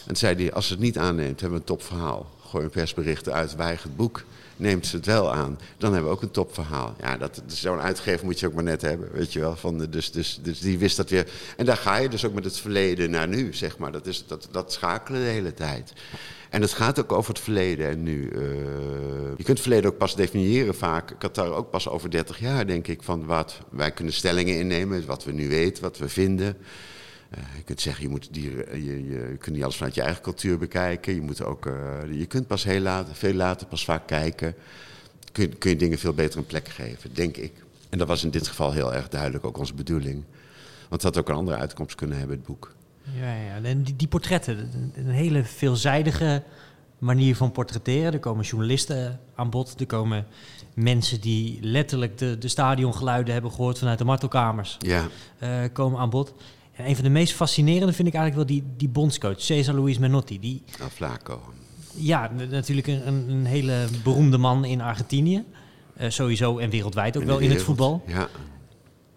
[0.02, 2.30] En toen zei hij, als ze het niet aanneemt, hebben we een topverhaal.
[2.40, 4.24] Gooi een persbericht uit, weig het boek
[4.62, 5.60] neemt ze het wel aan.
[5.78, 6.96] Dan hebben we ook een topverhaal.
[7.00, 9.56] Ja, dat, zo'n uitgever moet je ook maar net hebben, weet je wel.
[9.56, 11.28] Van de, dus, dus, dus die wist dat weer.
[11.58, 13.92] En daar ga je dus ook met het verleden naar nu, zeg maar.
[13.92, 15.94] Dat, is, dat, dat schakelen de hele tijd.
[16.50, 18.30] En het gaat ook over het verleden en nu.
[18.30, 18.42] Uh,
[19.38, 21.12] je kunt het verleden ook pas definiëren vaak.
[21.12, 24.60] Ik had daar ook pas over 30 jaar, denk ik, van wat wij kunnen stellingen
[24.60, 26.58] innemen, wat we nu weten, wat we vinden.
[27.56, 30.58] Je kunt zeggen, je, moet die, je, je, kunt niet alles vanuit je eigen cultuur
[30.58, 31.14] bekijken.
[31.14, 31.66] Je, moet ook,
[32.12, 34.56] je kunt pas heel later, veel later pas vaak kijken.
[35.32, 37.54] Kun je, kun je dingen veel beter een plek geven, denk ik.
[37.90, 40.24] En dat was in dit geval heel erg duidelijk ook onze bedoeling.
[40.90, 42.74] Want het had ook een andere uitkomst kunnen hebben, het boek.
[43.04, 43.62] Ja, ja.
[43.64, 46.44] En die, die portretten, een hele veelzijdige
[46.98, 48.14] manier van portretteren.
[48.14, 50.26] Er komen journalisten aan bod, er komen
[50.74, 54.78] mensen die letterlijk de, de stadiongeluiden hebben gehoord vanuit de martelkamers.
[54.80, 55.08] Ja.
[55.44, 56.34] Uh, komen aan bod.
[56.72, 59.98] En een van de meest fascinerende vind ik eigenlijk wel die, die bondscoach, Cesar Luis
[59.98, 60.40] Menotti.
[60.40, 61.42] Die, Flaco.
[61.94, 65.44] Ja, natuurlijk een, een, hele beroemde man in Argentinië.
[66.02, 68.04] Uh, sowieso en wereldwijd ook wel in het voetbal.
[68.08, 68.28] Ja.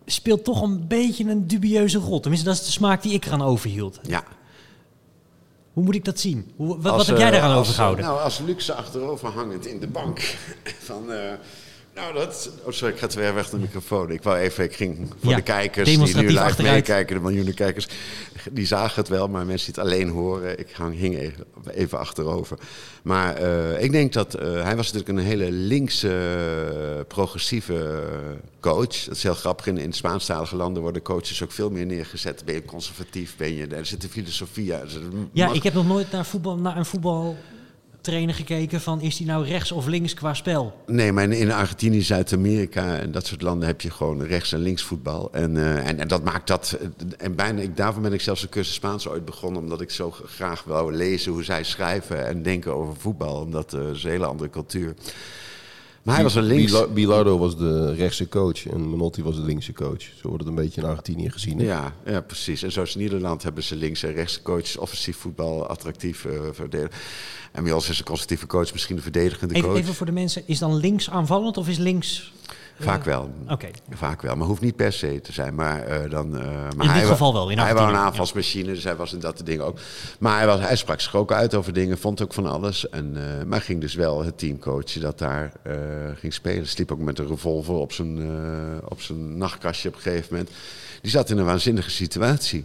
[0.07, 2.21] Speelt toch een beetje een dubieuze rol.
[2.21, 4.01] Tenminste, dat is de smaak die ik eraan overhield.
[4.03, 4.25] Ja,
[5.75, 6.53] hoe moet ik dat zien?
[6.57, 8.05] Hoe, wat, wat, heb jij daaraan als, overgehouden?
[8.05, 10.21] Nou, als luxe achterover hangend in de bank.
[10.89, 11.33] Van, uh,
[11.95, 12.51] nou, dat...
[12.65, 14.11] Oh, sorry, ik ga weer weg de microfoon.
[14.11, 16.75] Ik wou even, ik ging voor ja, de kijkers die nu live achteruit.
[16.75, 17.87] meekijken, de miljoenen kijkers,
[18.51, 22.59] die zagen het wel, maar mensen die het alleen horen, ik hing even, even achterover.
[23.03, 28.05] Maar uh, ik denk dat, uh, hij was natuurlijk een hele linkse, progressieve
[28.61, 29.05] coach.
[29.05, 32.45] Dat is heel grappig, in, in Spaanstalige landen worden coaches ook veel meer neergezet.
[32.45, 34.73] Ben je conservatief, ben je, er zit een filosofie.
[35.33, 37.37] Ja, ik heb nog nooit naar, voetbal, naar een voetbal
[38.05, 40.75] trainer gekeken van is die nou rechts of links qua spel?
[40.87, 44.83] Nee, maar in Argentinië, Zuid-Amerika en dat soort landen heb je gewoon rechts- en links
[44.83, 45.33] voetbal.
[45.33, 46.79] En, uh, en, dat maakt dat.
[47.19, 50.11] En bijna, ik, daarvoor ben ik zelfs een cursus Spaans ooit begonnen, omdat ik zo
[50.11, 53.41] graag wou lezen hoe zij schrijven en denken over voetbal.
[53.41, 54.95] Omdat uh, het is een hele andere cultuur.
[56.05, 56.93] Maar hij was een links.
[56.93, 60.03] Bilardo was de rechtse coach en Menotti was de linkse coach.
[60.03, 61.59] Zo wordt het een beetje in Argentinië gezien.
[61.59, 61.65] Hè?
[61.65, 62.63] Ja, ja, precies.
[62.63, 66.91] En zoals in Nederland hebben ze links en rechtse coaches offensief voetbal attractief uh, verdelen.
[67.53, 69.79] En Mios is een conservatieve coach, misschien de verdedigende even, coach.
[69.79, 72.33] Even voor de mensen, is dan links aanvallend of is links...
[72.79, 73.31] Vaak wel.
[73.49, 73.69] Oké.
[73.91, 75.55] Vaak wel, maar hoeft niet per se te zijn.
[75.55, 76.35] Maar uh, dan.
[76.35, 76.43] Uh,
[76.77, 77.51] maar in dit geval wel.
[77.51, 79.79] In hij was een aanvalsmacine, dus hij was in dat ding ook.
[80.19, 82.89] Maar hij, was, hij sprak zich ook uit over dingen, vond ook van alles.
[82.89, 85.53] En, uh, maar ging dus wel het teamcoachen dat daar
[86.15, 86.67] ging spelen.
[86.67, 88.31] Sliep ook met een revolver op zijn,
[88.89, 90.51] op zijn nachtkastje op een gegeven moment.
[91.01, 92.65] Die zat in een waanzinnige situatie.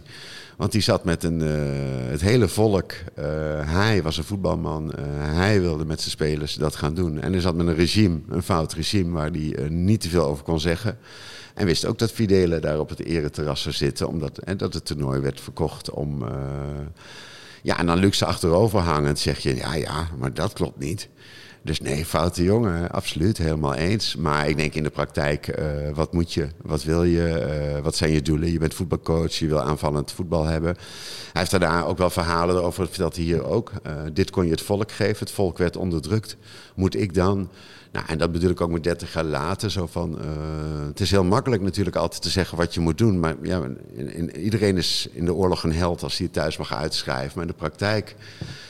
[0.60, 2.92] Want die zat met een, uh, het hele volk.
[2.92, 3.24] Uh,
[3.72, 4.92] hij was een voetbalman.
[4.98, 5.04] Uh,
[5.36, 7.20] hij wilde met zijn spelers dat gaan doen.
[7.20, 10.44] En hij zat met een regime, een fout regime, waar hij niet te veel over
[10.44, 10.98] kon zeggen.
[11.54, 14.08] En wist ook dat Fidele daar op het ereterras zou zitten.
[14.08, 16.24] Omdat, en dat het toernooi werd verkocht om...
[17.62, 19.56] ja, en dan luxe achterover hangend zeg je...
[19.56, 21.08] Ja, ja, maar dat klopt niet.
[21.62, 24.16] Dus nee, foute jongen, absoluut, helemaal eens.
[24.16, 27.96] Maar ik denk in de praktijk, uh, wat moet je, wat wil je, uh, wat
[27.96, 28.52] zijn je doelen?
[28.52, 30.76] Je bent voetbalcoach, je wil aanvallend voetbal hebben.
[31.32, 33.72] Hij heeft daar ook wel verhalen over, vertelt hij hier ook.
[33.86, 36.36] Uh, dit kon je het volk geven, het volk werd onderdrukt.
[36.74, 37.50] Moet ik dan...
[37.92, 39.70] Nou, en dat bedoel ik ook met 30 jaar later.
[39.70, 43.20] Zo van, uh, het is heel makkelijk natuurlijk altijd te zeggen wat je moet doen.
[43.20, 46.56] Maar ja, in, in, iedereen is in de oorlog een held als hij het thuis
[46.56, 47.32] mag uitschrijven.
[47.34, 48.16] Maar in de praktijk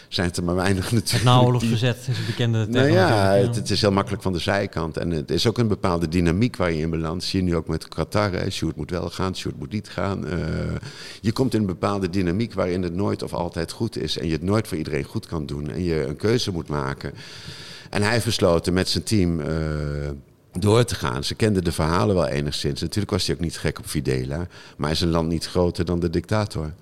[0.08, 1.12] zijn het er maar weinig natuurlijk.
[1.12, 2.72] Het naoorlogsverzet is een bekende term.
[2.72, 4.96] Nou ja, het, het, is heel makkelijk van de zijkant.
[4.96, 7.24] En het is ook een bepaalde dynamiek waar je in belandt.
[7.24, 8.32] Zie je nu ook met Qatar.
[8.32, 8.50] Hè.
[8.50, 10.26] Sjoerd moet wel gaan, Sjoerd moet niet gaan.
[10.26, 10.34] Uh,
[11.20, 14.18] je komt in een bepaalde dynamiek waarin het nooit of altijd goed is.
[14.18, 15.70] En je het nooit voor iedereen goed kan doen.
[15.70, 17.12] En je een keuze moet maken.
[17.90, 19.40] En hij heeft besloten met zijn team...
[19.40, 19.46] Uh,
[20.52, 21.24] door te gaan.
[21.24, 22.80] Ze kenden de verhalen wel enigszins.
[22.80, 24.46] Natuurlijk was hij ook niet gek op Fidela.
[24.76, 26.72] Maar is een land niet groter dan de dictator.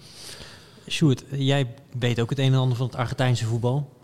[0.89, 1.67] Sjoerd, jij
[1.99, 3.97] weet ook het een en ander van het Argentijnse voetbal.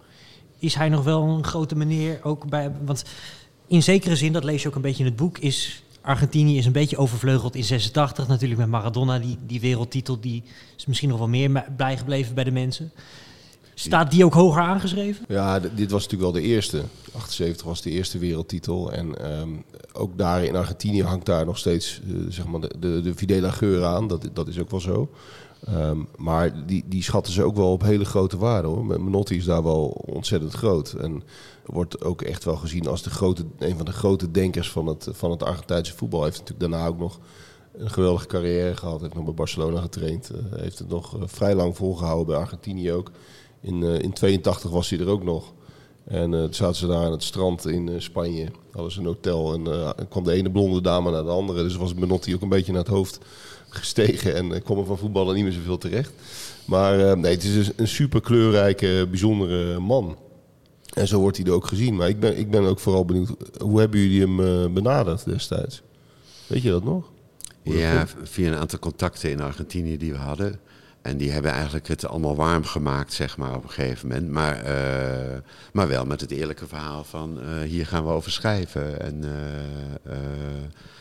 [0.59, 2.73] Is hij nog wel een grote meneer ook bij...
[2.85, 3.05] Want
[3.67, 5.39] in zekere zin, dat lees je ook een beetje in het boek...
[5.39, 8.29] is Argentinië is een beetje overvleugeld in 86.
[8.29, 10.21] Natuurlijk met Maradona, die, die wereldtitel...
[10.21, 10.43] die
[10.77, 12.93] is misschien nog wel meer blij gebleven bij de mensen.
[13.75, 15.25] Staat die ook hoger aangeschreven?
[15.29, 16.83] Ja, dit was natuurlijk wel de eerste.
[17.17, 18.93] 78 was de eerste wereldtitel.
[18.93, 23.01] En um, ook daar in Argentinië hangt daar nog steeds uh, zeg maar de, de,
[23.01, 24.09] de Fidela geur aan.
[24.09, 25.11] Dat, dat is ook wel zo.
[25.69, 28.85] Um, maar die, die schatten ze ook wel op hele grote waarde hoor.
[28.87, 30.93] Menotti is daar wel ontzettend groot.
[30.93, 31.23] En
[31.67, 35.09] wordt ook echt wel gezien als de grote, een van de grote denkers van het,
[35.13, 36.21] van het Argentijnse voetbal.
[36.21, 37.21] Hij heeft natuurlijk daarna ook nog
[37.77, 39.01] een geweldige carrière gehad.
[39.01, 40.31] Heeft nog bij Barcelona getraind.
[40.33, 43.11] Uh, heeft het nog uh, vrij lang volgehouden bij Argentinië ook.
[43.65, 45.53] In, uh, in 82 was hij er ook nog.
[46.05, 48.49] En uh, toen zaten ze daar aan het strand in uh, Spanje.
[48.73, 51.63] Hadden ze een hotel en uh, kwam de ene blonde dame naar de andere.
[51.63, 53.19] Dus was Menotti ook een beetje naar het hoofd
[53.69, 54.35] gestegen.
[54.35, 56.13] En kwam er van voetballen niet meer zoveel terecht.
[56.65, 60.17] Maar nee, het is dus een super kleurrijke, bijzondere man.
[60.93, 61.97] En zo wordt hij er ook gezien.
[61.97, 65.83] Maar ik ben, ik ben ook vooral benieuwd, hoe hebben jullie hem benaderd destijds?
[66.47, 67.11] Weet je dat nog?
[67.63, 70.61] Ja, via een aantal contacten in Argentinië die we hadden.
[71.05, 74.31] En die hebben eigenlijk het allemaal warm gemaakt, zeg maar, op een gegeven moment.
[74.31, 75.39] Maar, eh,
[75.73, 79.01] maar wel met het eerlijke verhaal van uh, hier gaan we over schrijven.
[79.01, 80.13] En uh,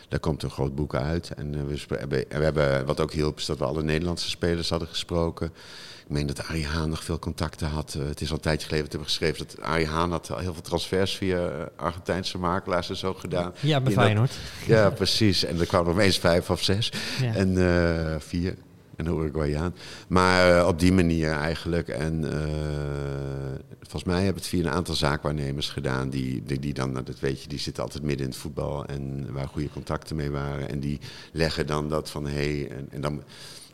[0.07, 1.31] daar komt een groot boek uit.
[1.33, 1.77] En we,
[2.09, 5.47] we, hebben, wat ook hielp, is dat we alle Nederlandse spelers hadden gesproken.
[6.05, 7.93] Ik meen dat Arie Haan nog veel contacten had.
[7.93, 10.61] het is al een tijdje geleden dat we geschreven dat Arie Haan had heel veel
[10.61, 13.53] transfers via Argentijnse makelaars en zo gedaan.
[13.59, 14.33] Ja, bij Feyenoord.
[14.65, 15.43] Ja, precies.
[15.43, 16.91] En er kwamen nog eens vijf of zes.
[17.21, 17.33] Ja.
[17.35, 18.55] En vier
[18.95, 19.75] en Uruguayaan.
[20.07, 21.87] Maar uh, op die manier eigenlijk.
[21.87, 22.31] En uh,
[23.79, 26.09] volgens mij hebben het via een aantal zaakwaarnemers gedaan.
[26.09, 28.85] Die, die, die dan, nou, dat weet je, die zitten altijd midden in het voetbal.
[28.85, 30.69] En waar goede contacten mee waren.
[30.69, 30.99] En die
[31.31, 32.31] leggen dan dat van hé.
[32.33, 33.23] Hey, en, dan.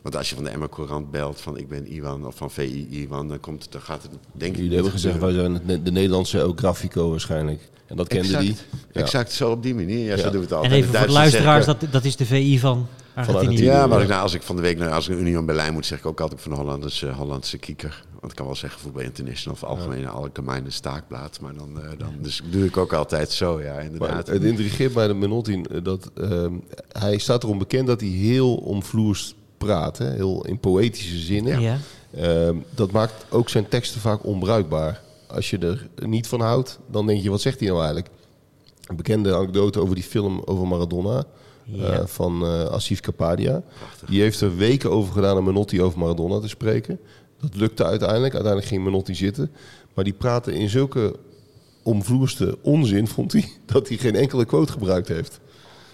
[0.02, 2.86] Want als je van de Emma Courant belt van ik ben Iwan of van VI
[2.90, 4.58] Iwan, dan, komt, dan gaat het denk ik.
[4.58, 7.68] Jullie hebben gezegd wij zijn de Nederlandse El Grafico waarschijnlijk.
[7.86, 8.56] En dat kende exact, die.
[8.92, 9.00] Ja.
[9.00, 9.98] Exact, zo op die manier.
[9.98, 10.16] Ja, ja.
[10.16, 10.72] Zo doen we het altijd.
[10.72, 13.62] En even voor de luisteraars, dat, dat is de VI van Argentinië.
[13.62, 15.86] Ja, maar ik, nou, als ik van de week naar als ik Union Berlijn moet,
[15.86, 18.04] zeg ik ook altijd van de Hollandse, Hollandse kieker.
[18.20, 20.08] Want ik kan wel zeggen voetbal international of algemene ja.
[20.08, 21.40] algemene staakblad.
[21.40, 24.26] Maar dan, uh, dan dus doe ik ook altijd zo, ja, inderdaad.
[24.26, 26.46] Maar het intrigeert bij de Menotti dat uh,
[26.88, 29.34] hij staat erom bekend dat hij heel omvloers
[29.66, 29.98] praat.
[29.98, 30.10] Hè?
[30.10, 31.60] Heel in poëtische zinnen.
[31.60, 31.78] Ja.
[32.18, 35.02] Uh, dat maakt ook zijn teksten vaak onbruikbaar.
[35.26, 38.10] Als je er niet van houdt, dan denk je, wat zegt hij nou eigenlijk?
[38.86, 41.24] Een bekende anekdote over die film over Maradona.
[41.64, 42.00] Ja.
[42.00, 43.62] Uh, van uh, Asif Kapadia.
[44.08, 47.00] Die heeft er weken over gedaan om Menotti over Maradona te spreken.
[47.40, 48.32] Dat lukte uiteindelijk.
[48.32, 49.50] Uiteindelijk ging Menotti zitten.
[49.94, 51.16] Maar die praatte in zulke
[51.82, 55.40] omvloerste onzin, vond hij, dat hij geen enkele quote gebruikt heeft.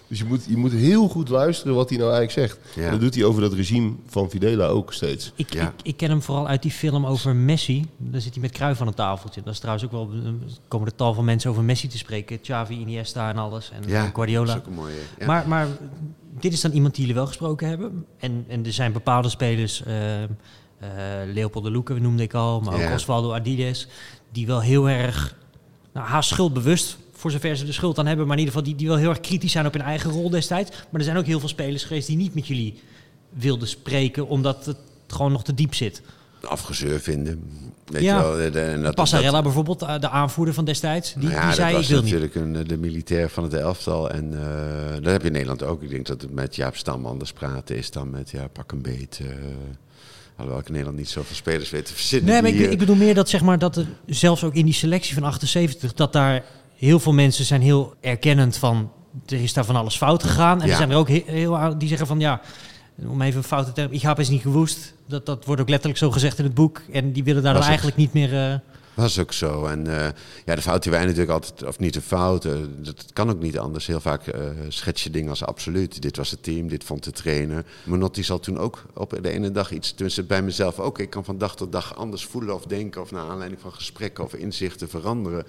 [0.07, 2.75] Dus je moet, je moet heel goed luisteren wat hij nou eigenlijk zegt.
[2.75, 2.83] Ja.
[2.83, 5.31] En dat doet hij over dat regime van Fidela ook steeds.
[5.35, 5.67] Ik, ja.
[5.67, 7.85] ik, ik, ken hem vooral uit die film over Messi.
[7.97, 9.41] Daar zit hij met Kruif aan een tafeltje.
[9.43, 10.09] Dat is trouwens ook wel...
[10.67, 12.41] komen er tal van mensen over Messi te spreken.
[12.41, 13.71] Xavi, Iniesta en alles.
[13.71, 14.45] En, ja, Guardiola.
[14.45, 15.25] Dat is ook een mooie, ja.
[15.25, 15.67] maar, maar
[16.39, 18.05] dit is dan iemand die jullie wel gesproken hebben.
[18.17, 19.83] En, en er zijn bepaalde spelers...
[19.87, 20.89] Uh, uh,
[21.33, 22.61] Leopold de Luca noemde ik al.
[22.61, 23.87] Maar ook Osvaldo Ardides.
[24.31, 25.35] Die wel heel erg...
[25.93, 28.27] Nou, haast schuldbewust voor zover ze de schuld aan hebben.
[28.27, 30.29] Maar in ieder geval die, die wel heel erg kritisch zijn op hun eigen rol
[30.29, 30.69] destijds.
[30.69, 32.79] Maar er zijn ook heel veel spelers geweest die niet met jullie
[33.29, 34.77] wilden spreken, omdat het
[35.07, 36.01] gewoon nog te diep zit.
[36.41, 37.43] Afgezeur vinden.
[37.85, 38.17] Weet ja.
[38.17, 41.53] je wel, de, en dat, Passarella dat, bijvoorbeeld, de aanvoerder van destijds, die, ja, die
[41.53, 42.43] zei dat ik wil natuurlijk niet.
[42.43, 44.09] Een, de militair van het elftal.
[44.09, 44.39] En uh,
[44.93, 45.83] dat heb je in Nederland ook.
[45.83, 48.81] Ik denk dat het met Jaap Stam anders praten is dan met ja, pak een
[48.81, 49.19] beet.
[49.21, 49.27] Uh,
[50.37, 52.29] Alhoewel ik in Nederland niet zoveel spelers weet te verzinnen.
[52.29, 54.73] Nee, maar ik, ik bedoel meer dat zeg maar dat er zelfs ook in die
[54.73, 56.43] selectie van 78 dat daar
[56.77, 58.91] heel veel mensen zijn heel erkennend van
[59.25, 60.59] er is daar van alles fout gegaan.
[60.61, 60.71] En Ja.
[60.71, 62.41] er zijn er ook heel, heel die zeggen van ja,
[63.07, 64.93] om even een foute term, ik heb eens niet gewoest.
[65.07, 66.81] Dat, dat wordt ook letterlijk zo gezegd in het boek.
[66.91, 68.51] En die willen daar dan eigenlijk niet meer.
[68.51, 68.55] eh,
[68.97, 69.65] Was ook zo.
[69.65, 70.09] En eh,
[70.45, 73.39] ja, de fout die wij natuurlijk altijd, of niet de fout, eh, dat kan ook
[73.39, 73.87] niet anders.
[73.87, 76.01] Heel vaak eh, schets je dingen als absoluut.
[76.01, 77.65] Dit was het team, dit vond de trainer.
[77.83, 81.25] Menotti zal toen ook op de ene dag iets, tenminste bij mezelf ook, ik kan
[81.25, 84.89] van dag tot dag anders voelen of denken of naar aanleiding van gesprekken of inzichten
[84.89, 85.45] veranderen.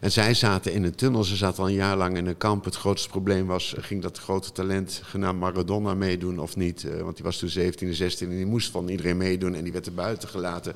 [0.00, 2.64] En zij zaten in een tunnel, ze zaten al een jaar lang in een kamp.
[2.64, 6.86] Het grootste probleem was, ging dat grote talent genaamd Maradona meedoen of niet?
[7.02, 9.72] Want die was toen 17 en 16 en die moest van iedereen meedoen en die
[9.72, 10.74] werd er buiten gelaten.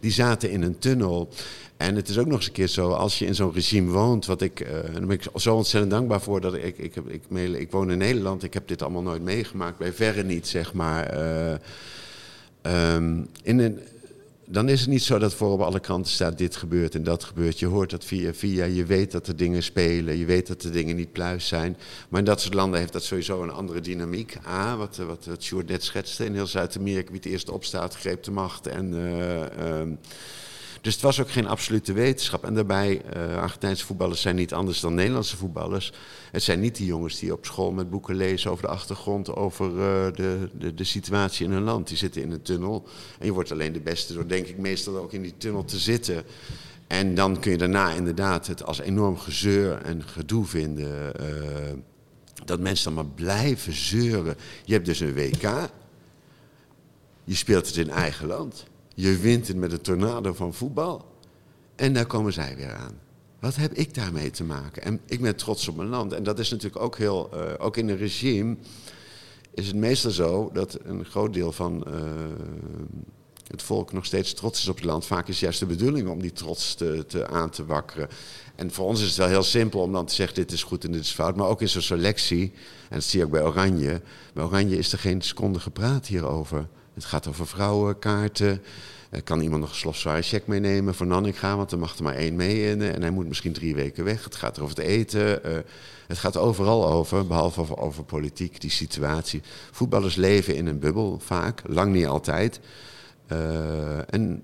[0.00, 1.28] Die zaten in een tunnel.
[1.76, 4.26] En het is ook nog eens een keer zo, als je in zo'n regime woont,
[4.26, 7.22] wat ik, eh, daar ben ik zo ontzettend dankbaar voor dat ik, ik, ik,
[7.54, 11.06] ik woon in Nederland, ik heb dit allemaal nooit meegemaakt, bij verre niet, zeg maar.
[11.06, 11.54] Eh,
[12.62, 13.80] ehm, in een,
[14.46, 17.24] dan is het niet zo dat voor op alle kranten staat dit gebeurt en dat
[17.24, 17.58] gebeurt.
[17.58, 20.70] Je hoort dat via via, je weet dat er dingen spelen, je weet dat de
[20.70, 21.76] dingen niet pluis zijn.
[22.08, 24.36] Maar in dat soort landen heeft dat sowieso een andere dynamiek.
[24.46, 28.22] A, wat, wat, wat Sjoerd net schetste, in heel Zuid-Amerika wie het eerst opstaat, greep
[28.22, 28.94] de macht en...
[28.94, 29.90] eh, ehm,
[30.84, 32.44] dus het was ook geen absolute wetenschap.
[32.44, 35.92] En daarbij, eh Argentijnse voetballers zijn niet anders dan Nederlandse voetballers.
[36.30, 39.66] Het zijn niet die jongens die op school met boeken lezen over de achtergrond, over
[39.66, 41.88] eh, de, de, de situatie in hun land.
[41.88, 42.86] Die zitten in een tunnel.
[43.18, 45.78] En je wordt alleen de beste door, denk ik, meestal ook in die tunnel te
[45.78, 46.24] zitten.
[46.86, 51.14] En dan kun je daarna inderdaad het als enorm gezeur en gedoe vinden.
[51.18, 51.72] eh,
[52.44, 54.36] dat mensen dan maar blijven zeuren.
[54.64, 55.70] Je hebt dus een WK.
[57.24, 58.66] Je speelt het in eigen land.
[58.94, 61.04] Je wint het met een tornado van voetbal.
[61.76, 63.00] En daar komen zij weer aan.
[63.40, 64.82] Wat heb ik daarmee te maken?
[64.82, 66.12] En ik ben trots op mijn land.
[66.12, 68.56] En dat is natuurlijk ook heel, eh, ook in een regime
[69.54, 71.92] is het meestal zo dat een groot deel van eh,
[73.46, 75.06] het volk nog steeds trots is op het land.
[75.06, 78.08] Vaak is juist de bedoeling om die trots te, te aan te wakkeren.
[78.54, 80.84] En voor ons is het wel heel simpel om dan te zeggen dit is goed
[80.84, 81.36] en dit is fout.
[81.36, 82.52] Maar ook in zo'n selectie,
[82.88, 84.00] en dat zie je ook bij Oranje.
[84.32, 86.68] Bij Oranje is er geen seconde gepraat hierover.
[86.94, 88.62] Het gaat over vrouwenkaarten.
[89.10, 91.56] Eh, Kan iemand nog een slofzware check meenemen voor Nanninga?
[91.56, 92.82] Want er mag er maar één mee in.
[92.82, 94.24] En hij moet misschien drie weken weg.
[94.24, 95.44] Het gaat er over het eten.
[95.44, 95.52] eh,
[96.06, 99.42] het gaat overal over, behalve over, over politiek, die situatie.
[99.70, 101.62] Voetballers leven in een bubbel, vaak.
[101.66, 102.60] Lang niet altijd.
[104.10, 104.42] en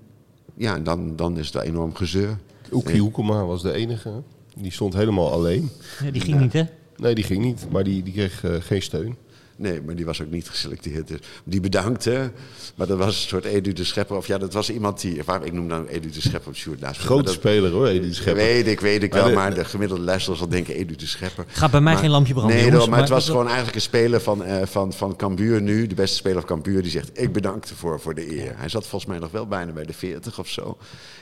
[0.55, 2.37] ja, dan, dan is het enorm gezeur.
[2.71, 4.23] Oekie Hoekema was de enige.
[4.55, 5.69] Die stond helemaal alleen.
[6.03, 6.63] Ja, die ging niet, hè?
[6.97, 7.65] Nee, die ging niet.
[7.71, 9.15] Maar die, die kreeg geen steun.
[9.61, 11.07] Nee, maar die was ook niet geselecteerd.
[11.07, 12.31] Dus die bedankte.
[12.75, 14.17] Maar dat was een soort Edu de Schepper.
[14.17, 15.21] Of ja, dat was iemand die...
[15.25, 18.13] Waar, ik noem dan Edu de Schepper op Sjoerd Grote dat, speler hoor, Edu de
[18.13, 18.43] Schepper.
[18.43, 19.31] Weet ik, weet ik wel.
[19.31, 21.45] maar de gemiddelde luisteraar zal denken Edu de Schepper.
[21.47, 24.21] Gaat bij mij geen lampje branden, Nee, jongens, maar, het was gewoon eigenlijk een speler
[24.21, 25.87] van, uh, van, van Cambuur nu.
[25.87, 26.81] De beste speler van Cambuur.
[26.81, 28.53] Die zegt, ik bedank ervoor voor de eer.
[28.55, 30.77] Hij zat volgens mij nog wel bijna bij de 40 of zo.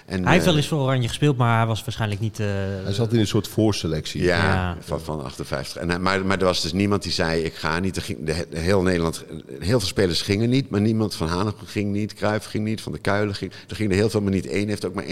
[0.06, 2.40] En, hij heeft wel eens voor Oranje gespeeld, maar hij was waarschijnlijk niet...
[2.40, 2.48] Uh,
[2.84, 4.24] hij zat in een soort voorselectie.
[4.24, 4.78] Ja, ja.
[4.80, 5.82] Van, van 58.
[5.82, 7.96] En, maar, maar er was dus niemand die zei, ik ga niet.
[7.96, 9.26] Er ging, heel Nederland,
[9.60, 12.14] heel veel spelers gingen niet, maar niemand van Hanegem ging niet.
[12.14, 13.52] Kruijff ging niet, Van de Kuilen ging.
[13.68, 15.10] Er gingen heel veel, maar niet één heeft ook maar 1%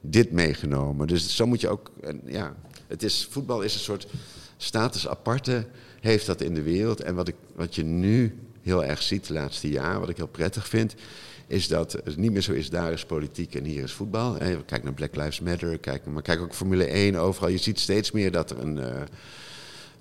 [0.00, 1.06] dit meegenomen.
[1.06, 1.90] Dus zo moet je ook...
[2.24, 2.54] Ja,
[2.86, 4.06] het is, voetbal is een soort
[4.56, 5.66] status aparte,
[6.00, 7.00] heeft dat in de wereld.
[7.00, 10.26] En wat, ik, wat je nu heel erg ziet de laatste jaar, wat ik heel
[10.26, 10.94] prettig vind
[11.46, 14.36] is dat het niet meer zo is, daar is politiek en hier is voetbal.
[14.66, 17.48] Kijk naar Black Lives Matter, kijk, maar kijk ook Formule 1 overal.
[17.48, 19.00] Je ziet steeds meer dat er een, uh,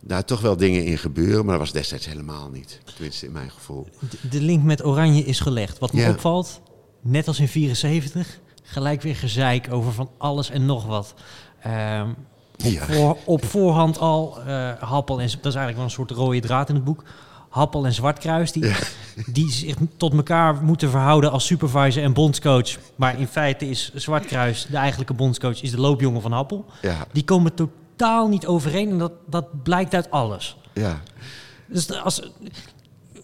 [0.07, 2.81] daar toch wel dingen in gebeuren, maar dat was destijds helemaal niet.
[2.93, 3.87] Tenminste, in mijn gevoel.
[4.29, 5.79] De, link met Oranje is gelegd.
[5.79, 6.61] Wat me opvalt,
[7.01, 11.13] net als in 74, gelijk weer gezeik over van alles en nog wat.
[11.67, 12.03] Uh,
[12.65, 16.39] op, voor, op, voorhand al, uh, Happel, en dat is eigenlijk wel een soort rode
[16.39, 17.03] draad in het boek
[17.55, 18.71] Happel en Zwartkruis, die,
[19.25, 22.77] die zich tot elkaar moeten verhouden als supervisor en bondscoach.
[22.95, 26.65] Maar in feite is Zwartkruis, de eigenlijke bondscoach, is de loopjongen van Happel.
[26.81, 27.07] Ja.
[27.11, 27.53] Die komen
[27.95, 30.57] totaal niet overeen en dat, dat blijkt uit alles.
[30.73, 31.01] Ja.
[31.67, 32.31] Dus als,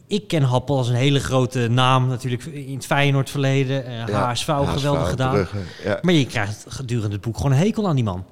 [0.08, 3.86] ik ken Happel als een hele grote naam natuurlijk in het Feyenoord verleden.
[3.86, 5.48] Uh, ja, HSV, geweldig gedaan.
[5.84, 6.00] ja.
[6.02, 8.26] Maar je krijgt gedurende het boek gewoon een hekel aan die man.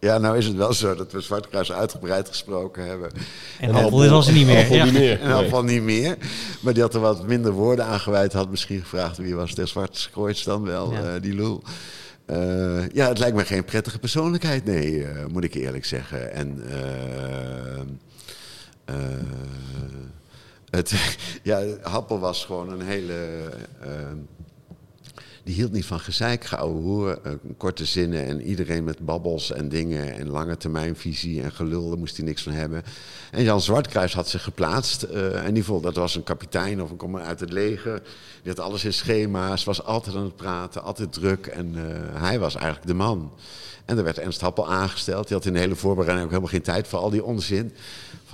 [0.00, 3.10] Ja, nou is het wel zo dat we Zwartkruis uitgebreid gesproken hebben.
[3.60, 4.84] En, en Appel is al niet meer.
[4.84, 5.20] Niet meer.
[5.20, 6.16] En Appel niet meer.
[6.60, 8.32] Maar die had er wat minder woorden aan gewijd.
[8.32, 11.14] Had misschien gevraagd wie was de Zwartkruis dan wel, ja.
[11.14, 11.62] Uh, die lul.
[12.26, 16.32] Uh, ja, het lijkt me geen prettige persoonlijkheid, nee, uh, moet ik eerlijk zeggen.
[16.32, 16.62] En
[20.70, 23.48] het, ja, Happel was gewoon een hele
[25.44, 29.68] die hield niet van gezeik, geouwe hoer, uh, korte zinnen en iedereen met babbels en
[29.68, 32.82] dingen en lange termijnvisie en gelul, daar moest hij niks van hebben.
[33.30, 36.90] En Jan Zwartkruis had zich geplaatst uh, en die vond dat was een kapitein of
[36.90, 38.02] een kom uit het leger.
[38.42, 41.82] Die had alles in schema's, was altijd aan het praten, altijd druk en uh,
[42.20, 43.32] hij was eigenlijk de man.
[43.84, 45.26] En er werd Ernst Happel aangesteld.
[45.28, 47.72] Die had in de hele voorbereiding ook helemaal geen tijd voor al die onzin.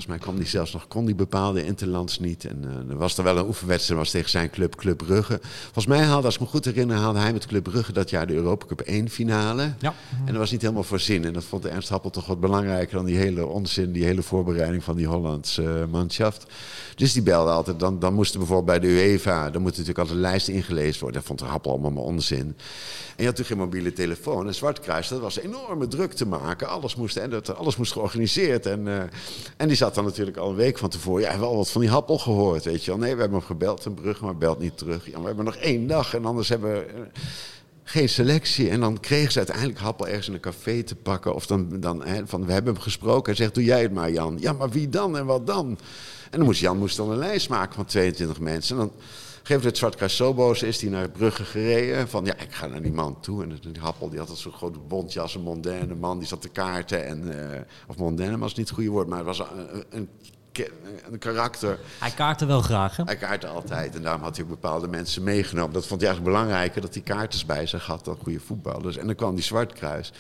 [0.00, 2.44] Volgens mij kwam hij zelfs nog, kon die bepaalde interlands niet.
[2.44, 5.40] En uh, er was er wel een oefenwedstrijd, was tegen zijn club, Club Brugge.
[5.62, 8.26] Volgens mij haalde, als ik me goed herinner, haalde hij met Club Brugge dat jaar
[8.26, 9.74] de Europa Cup 1 finale.
[9.78, 9.94] Ja.
[10.18, 11.24] En dat was niet helemaal voorzien.
[11.24, 14.84] En dat vond Ernst Happel toch wat belangrijker dan die hele onzin, die hele voorbereiding
[14.84, 16.46] van die Hollandse uh, manschaft.
[16.94, 20.16] Dus die belde altijd, dan, dan moesten bijvoorbeeld bij de UEFA, dan moet natuurlijk altijd
[20.16, 21.20] een lijst ingelezen worden.
[21.20, 22.38] Dat vond Happel allemaal maar onzin.
[23.20, 24.46] En je had natuurlijk geen mobiele telefoon.
[24.46, 26.68] En Zwartkruis, dat was enorme druk te maken.
[26.68, 28.66] Alles moest, en dat, alles moest georganiseerd.
[28.66, 29.02] En, uh,
[29.56, 31.22] en die zat dan natuurlijk al een week van tevoren.
[31.22, 33.00] Ja, wel wat van die Happel gehoord, weet je wel.
[33.00, 35.06] Nee, we hebben hem gebeld, een brug, maar belt niet terug.
[35.06, 36.86] Ja, we hebben nog één dag en anders hebben we...
[36.94, 37.00] Uh,
[37.90, 38.70] geen selectie.
[38.70, 41.34] En dan kregen ze uiteindelijk Happel ergens in een café te pakken.
[41.34, 43.24] Of dan, dan hè, van, we hebben hem gesproken.
[43.24, 44.36] Hij zegt, doe jij het maar Jan.
[44.40, 45.78] Ja, maar wie dan en wat dan?
[46.30, 48.78] En dan moest Jan moest dan een lijst maken van 22 mensen.
[48.78, 48.92] En dan
[49.50, 52.08] geeft het Zwartkruis zo boos is hij naar Brugge gereden.
[52.08, 53.42] Van ja, ik ga naar die man toe.
[53.42, 56.18] En die Happel die had zo'n grote bontjas, een mondaine man.
[56.18, 57.06] Die zat te kaarten.
[57.06, 60.08] En, uh, of mondaine was niet het goede woord, maar het was een, een
[61.10, 61.78] een karakter.
[61.98, 63.04] Hij kaartte wel graag, hè?
[63.04, 63.94] Hij kaartte altijd.
[63.94, 65.72] En daarom had hij ook bepaalde mensen meegenomen.
[65.72, 68.96] Dat vond hij eigenlijk belangrijker, dat hij kaartjes bij zich had dan goede voetballers.
[68.96, 70.12] En dan kwam die Zwartkruis.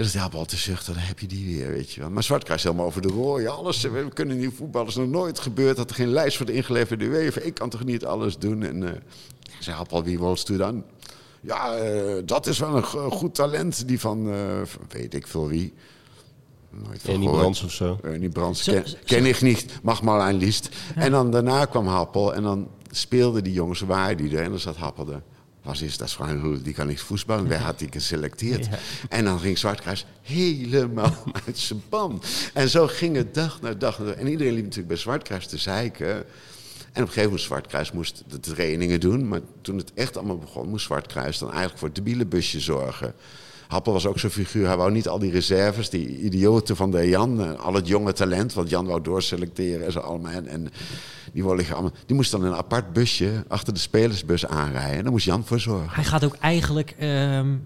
[0.00, 2.10] En dat helpt al te zuchten, dan heb je die weer, weet je wel.
[2.10, 3.82] Maar Zwartkruis helemaal over de rooi, alles.
[3.82, 5.76] We kunnen die voetballers nog nooit gebeurd.
[5.76, 7.40] Dat er geen lijst voor de ingeleverde UEFA.
[7.40, 8.62] Ik kan toch niet alles doen.
[8.62, 8.88] En uh,
[9.42, 10.84] ik zei, al wie wilst u dan?
[11.40, 13.88] Ja, uh, dat is wel een goed talent.
[13.88, 14.36] Die van, uh,
[14.88, 15.74] weet ik veel wie.
[16.70, 17.98] Nooit Brands of zo.
[18.04, 19.66] Annie Brands ken, ken ik niet.
[19.82, 20.68] Mag maar een liest.
[20.94, 21.00] Ja.
[21.00, 22.34] En dan daarna kwam Happel.
[22.34, 24.42] En dan speelden die jongens, waar die er.
[24.42, 25.22] En dan zat Happel er
[25.70, 27.48] was is dat gewoon, die kan niet voetballen.
[27.48, 28.68] Wij had die geselecteerd.
[29.08, 31.14] En dan ging Zwartkruis helemaal
[31.46, 32.22] uit zijn pan.
[32.54, 34.00] En zo ging het dag na dag.
[34.00, 36.08] En iedereen liep natuurlijk bij Zwartkruis te zeiken.
[36.92, 39.28] En op een gegeven moment Zwartkruis moest de trainingen doen.
[39.28, 43.14] Maar toen het echt allemaal begon, moest Zwartkruis dan eigenlijk voor het debiele busje zorgen.
[43.70, 44.66] Happel was ook zo'n figuur.
[44.66, 47.40] Hij wou niet al die reserves, die idioten van de Jan.
[47.40, 50.32] Eh, al het jonge talent, want Jan wou doorselecteren en zo allemaal.
[50.32, 50.68] En,
[51.32, 54.96] die, allemaal, die moest dan een apart busje achter de spelersbus aanrijden.
[54.96, 55.94] En daar moest Jan voor zorgen.
[55.94, 57.56] Hij gaat ook eigenlijk ehm,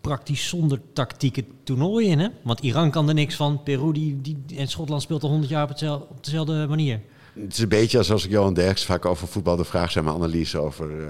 [0.00, 2.28] praktisch zonder tactieke toernooi in, hè?
[2.42, 3.62] Want Iran kan er niks van.
[3.62, 7.00] Peru die, die, en Schotland speelt al 100 jaar op, op dezelfde manier.
[7.40, 10.04] Het is een beetje als als ik Johan Derks vaak over voetbal de vraag zijn
[10.04, 11.08] mijn analyse over, uh,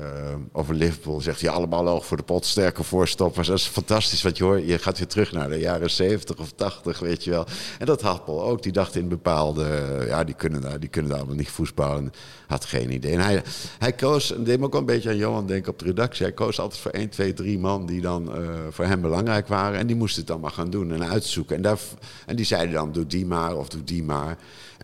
[0.52, 1.20] over Liverpool.
[1.20, 3.46] Zegt hij allemaal oog voor de pot, sterke voorstoppers.
[3.48, 4.66] Dat is fantastisch wat je hoort.
[4.66, 7.46] Je gaat weer terug naar de jaren 70 of 80, weet je wel.
[7.78, 8.62] En dat Happel ook.
[8.62, 12.12] Die dacht in bepaalde, ja, die kunnen daar, die kunnen daar allemaal niet voetballen.
[12.46, 13.12] Had geen idee.
[13.12, 13.42] En hij,
[13.78, 16.24] hij koos, en deed me ook een beetje aan Johan denken op de redactie.
[16.24, 19.78] Hij koos altijd voor 1, 2, 3 man die dan uh, voor hem belangrijk waren.
[19.78, 21.56] En die moesten het dan maar gaan doen en uitzoeken.
[21.56, 21.78] En, daar,
[22.26, 24.36] en die zeiden dan, doe die maar of doe die maar.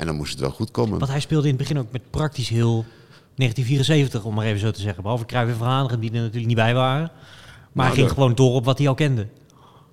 [0.03, 0.99] En dan moest het wel goed komen.
[0.99, 2.85] Want hij speelde in het begin ook met praktisch heel
[3.35, 5.03] 1974, om maar even zo te zeggen.
[5.03, 7.11] Behalve Cruijff en Verhaanigen, die er natuurlijk niet bij waren.
[7.73, 9.27] Maar hij ging gewoon door op wat hij al kende.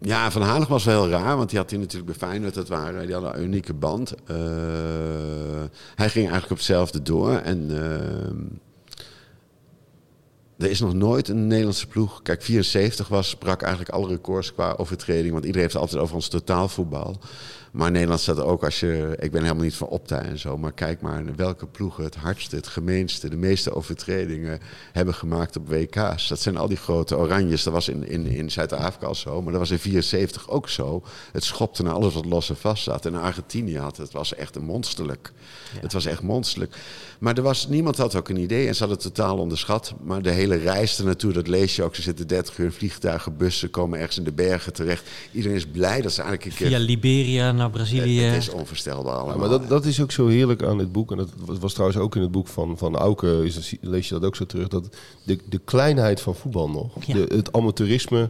[0.01, 2.67] Ja, Van Hanegem was wel heel raar, want die had hij natuurlijk bij Feyenoord, dat
[2.67, 4.13] waren, die hadden een unieke band.
[4.31, 4.37] Uh,
[5.95, 7.79] hij ging eigenlijk op hetzelfde door en uh,
[10.57, 14.73] er is nog nooit een Nederlandse ploeg, kijk 74 was, brak eigenlijk alle records qua
[14.77, 17.19] overtreding, want iedereen heeft het altijd over ons totaalvoetbal.
[17.71, 19.15] Maar Nederland staat ook als je.
[19.19, 20.57] Ik ben helemaal niet van Opta en zo.
[20.57, 24.59] Maar kijk maar welke ploegen het hardste, het gemeenste, de meeste overtredingen
[24.91, 26.27] hebben gemaakt op WK's.
[26.27, 27.63] Dat zijn al die grote oranjes.
[27.63, 29.41] Dat was in, in, in Zuid-Afrika al zo.
[29.41, 31.03] Maar dat was in 74 ook zo.
[31.31, 33.05] Het schopte naar alles wat los en vast zat.
[33.05, 34.11] En Argentinië had het.
[34.11, 35.31] was echt een monsterlijk.
[35.81, 36.75] Het was echt monsterlijk.
[37.19, 38.67] Maar er was, niemand had ook een idee.
[38.67, 39.93] En ze hadden het totaal onderschat.
[40.03, 41.95] Maar de hele reis ernaartoe, dat lees je ook.
[41.95, 45.03] Ze zitten 30 uur in vliegtuigen, bussen, komen ergens in de bergen terecht.
[45.31, 46.67] Iedereen is blij dat ze eigenlijk een keer...
[46.67, 48.21] Via Liberia naar Brazilië.
[48.21, 49.37] Het, is onvoorstelbaar allemaal.
[49.37, 51.11] maar dat, dat is ook zo heerlijk aan dit boek.
[51.11, 54.25] En dat was trouwens ook in het boek van, van Auke, is lees je dat
[54.25, 54.67] ook zo terug.
[54.67, 57.05] Dat de, de kleinheid van voetbal nog.
[57.05, 58.29] De, het amateurisme,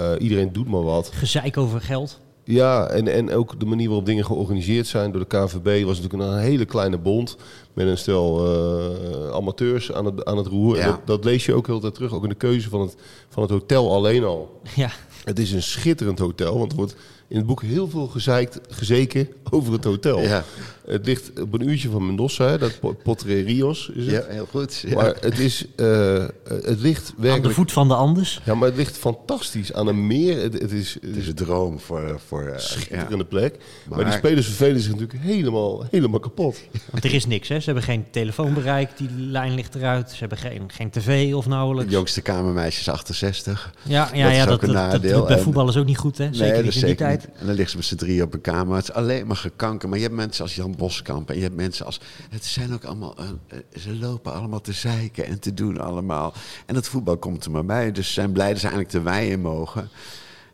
[0.00, 1.10] uh, iedereen doet maar wat.
[1.12, 2.20] Gezeik over geld.
[2.44, 6.30] Ja, en, en ook de manier waarop dingen georganiseerd zijn door de KVB was natuurlijk
[6.30, 7.36] een hele kleine bond
[7.72, 10.76] met een stel uh, amateurs aan het, aan het roer.
[10.76, 10.86] Ja.
[10.86, 12.96] Dat, dat, lees je ook heel tijd terug, ook in de keuze van het,
[13.28, 14.60] van het hotel alleen al.
[14.74, 14.90] Ja.
[15.24, 16.96] Het is een schitterend hotel, want er wordt
[17.28, 20.20] in het boek heel veel gezeikt, gezeken over het hotel.
[20.20, 20.44] Ja.
[20.86, 24.14] Het ligt op een uurtje van Mendoza, dat Potrerios is het.
[24.14, 24.84] Ja, heel goed.
[24.94, 27.34] Maar het, is, uh, het ligt werkelijk...
[27.34, 28.40] Aan de voet van de Andes?
[28.44, 30.42] Ja, maar het ligt fantastisch aan een meer.
[30.42, 32.20] Het, het is, het is een droom voor...
[32.26, 33.56] voor uh, schitterende plek.
[33.88, 36.60] Maar, maar, die spelers vervelen zich natuurlijk helemaal, helemaal kapot.
[36.90, 37.58] Want er is niks, hè?
[37.58, 40.10] Ze hebben geen telefoonbereik, die lijn ligt eruit.
[40.10, 41.90] Ze hebben geen, geen tv of nauwelijks.
[41.90, 43.72] De jongste kamermeisje 68.
[43.82, 46.28] Ja, ja, dat ja, dat, dat, dat, bij voetbal is ook niet goed, hè?
[46.30, 47.17] Zeker niet in die tijd.
[47.24, 48.76] En dan liggen ze met z'n drie op een kamer.
[48.76, 49.88] Het is alleen maar gekanker.
[49.88, 51.30] Maar je hebt mensen als Jan Boskamp.
[51.30, 52.00] En je hebt mensen als.
[52.30, 53.14] Het zijn ook allemaal.
[53.20, 56.34] Uh, ze lopen allemaal te zeiken en te doen allemaal.
[56.66, 57.92] En het voetbal komt er maar bij.
[57.92, 59.88] Dus zijn blij dat ze eigenlijk te wijden mogen.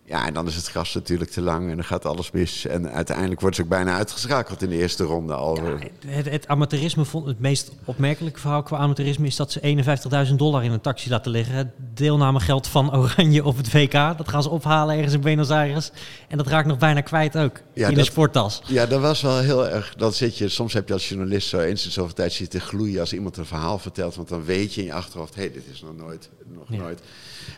[0.07, 2.67] Ja, en dan is het gras natuurlijk te lang en dan gaat alles mis.
[2.67, 5.57] En uiteindelijk wordt ze ook bijna uitgeschakeld in de eerste ronde al.
[5.57, 9.85] Ja, het, het, amateurisme vond het meest opmerkelijke verhaal qua amateurisme is dat ze
[10.29, 11.55] 51.000 dollar in een taxi laten liggen.
[11.55, 13.93] Het deelnamegeld van Oranje op het WK.
[13.93, 15.91] Dat gaan ze ophalen ergens in Buenos Aires.
[16.29, 18.63] En dat raakt nog bijna kwijt ook ja, in de sporttas.
[18.67, 19.95] Ja, dat was wel heel erg.
[19.97, 23.01] Dan zit je, soms heb je als journalist zo eens in zoveel tijd zitten gloeien
[23.01, 24.15] als iemand een verhaal vertelt.
[24.15, 27.01] Want dan weet je in je achterhoofd, hé, hey, dit is nog nooit, nog nooit.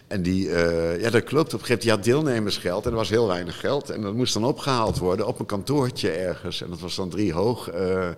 [0.07, 1.55] En die, uh, ja, dat klopt.
[1.55, 3.91] Op een gegeven moment, die had deelnemersgeld en er was heel weinig geld.
[3.91, 6.62] En dat moest dan opgehaald worden op een kantoortje ergens.
[6.62, 7.74] En dat was dan drie hoog.
[7.74, 8.09] Uh,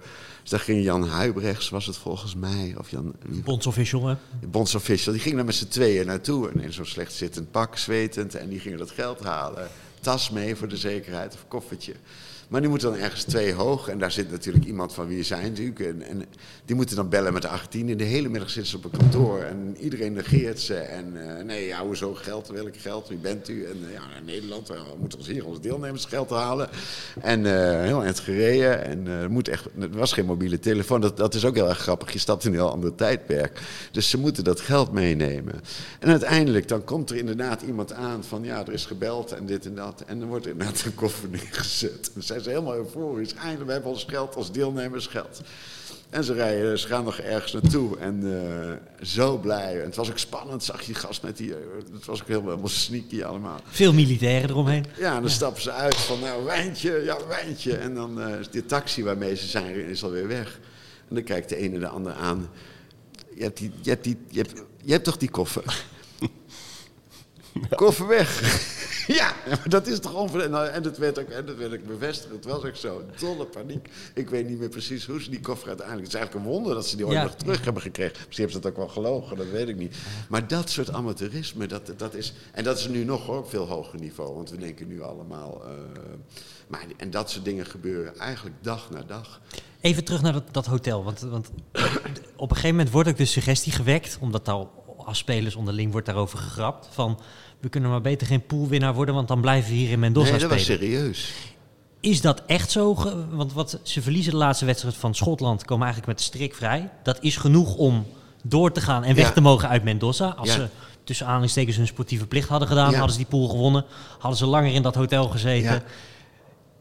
[0.43, 2.75] dus daar ging Jan Huibrechts, was het volgens mij.
[2.79, 4.14] Of Jan, Bondsofficial, hè?
[4.47, 5.12] Bondsofficial.
[5.12, 6.51] Die ging daar met z'n tweeën naartoe.
[6.51, 8.35] En in zo'n slecht zittend pak, zwetend.
[8.35, 9.69] En die gingen dat geld halen.
[10.01, 11.95] Tas mee voor de zekerheid, of koffertje.
[12.49, 13.89] Maar die moeten dan ergens twee hoog.
[13.89, 15.81] En daar zit natuurlijk iemand van wie zijn natuurlijk.
[15.81, 16.25] En, en
[16.65, 17.89] die moeten dan bellen met de 18.
[17.89, 19.39] En de hele middag zitten ze op een kantoor.
[19.39, 20.75] En iedereen negeert ze.
[20.75, 22.49] En uh, nee, ja, hoezo geld?
[22.49, 23.09] Welk geld?
[23.09, 23.65] Wie bent u?
[23.65, 26.69] En uh, ja, Nederland, we moeten ons hier ons deelnemersgeld halen.
[27.21, 28.85] En uh, heel eind gereden.
[28.85, 31.01] En moet echt, was geen mobiele telefoon.
[31.01, 32.13] Dat, dat is ook heel erg grappig.
[32.13, 33.61] Je stapt in een heel ander tijdperk.
[33.91, 35.55] Dus ze moeten dat geld meenemen.
[35.99, 38.45] En uiteindelijk, dan komt er inderdaad iemand aan van...
[38.45, 40.03] ja, er is gebeld en dit en dat.
[40.07, 42.11] En dan wordt er inderdaad een koffer neergezet.
[42.15, 43.34] En zijn ze helemaal euforisch.
[43.34, 45.41] Eindelijk, we hebben ons geld als deelnemersgeld.
[46.11, 49.78] En ze, rijden, ze gaan nog ergens naartoe en uh, zo blij.
[49.78, 51.49] En het was ook spannend, zag je gast met die...
[51.49, 51.55] Uh,
[51.93, 53.61] het was ook helemaal, sneaky allemaal.
[53.64, 54.84] Veel militairen eromheen.
[54.99, 57.76] Ja, en dan stappen ze uit van, nou, wijntje, ja, wijntje.
[57.76, 60.61] En dan uh, is die taxi waarmee ze zijn, is alweer weg.
[61.09, 62.51] En dan kijkt de ene de ander aan.
[63.34, 64.53] Je hebt, die, je hebt, die, je hebt,
[64.84, 65.84] je hebt toch die koffer?
[67.77, 68.41] Koffer weg.
[69.21, 69.33] ja,
[69.69, 70.71] dat is toch onverantwoord.
[70.71, 72.33] En dat werd ook, en dat werd ook bevestigd.
[72.35, 73.03] Het was ook zo.
[73.19, 73.89] Dolle paniek.
[74.15, 76.07] Ik weet niet meer precies hoe ze die koffer uiteindelijk...
[76.07, 78.17] Het is eigenlijk een wonder dat ze die ooit nog terug hebben gekregen.
[78.27, 79.97] Misschien hebben ze dat ook wel gelogen, dat weet ik niet.
[80.29, 82.33] Maar dat soort amateurisme, dat, dat is...
[82.53, 84.35] En dat is nu nog op veel hoger niveau.
[84.35, 85.63] Want we denken nu allemaal...
[85.65, 85.71] Uh,
[86.69, 89.41] maar, en dat soort dingen gebeuren eigenlijk dag na dag.
[89.81, 91.05] Even terug naar dat, dat hotel.
[91.05, 91.51] Want, want
[92.37, 94.19] op een gegeven moment wordt ook de suggestie gewekt...
[94.21, 96.89] omdat al als spelers onderling wordt daarover gegrapt...
[96.91, 97.21] van
[97.61, 100.41] we kunnen maar beter geen poolwinnaar worden, want dan blijven we hier in Mendoza nee,
[100.41, 101.33] dat was serieus.
[102.01, 102.95] Is dat echt zo?
[103.31, 106.91] Want wat, ze verliezen de laatste wedstrijd van Schotland, komen eigenlijk met de strik vrij.
[107.03, 108.07] Dat is genoeg om
[108.43, 110.29] door te gaan en weg te mogen uit Mendoza.
[110.29, 110.69] Als ze
[111.05, 113.85] tussen aanhalingstekens hun sportieve plicht hadden gedaan, hadden ze die pool gewonnen.
[114.19, 115.83] Hadden ze langer in dat hotel gezeten.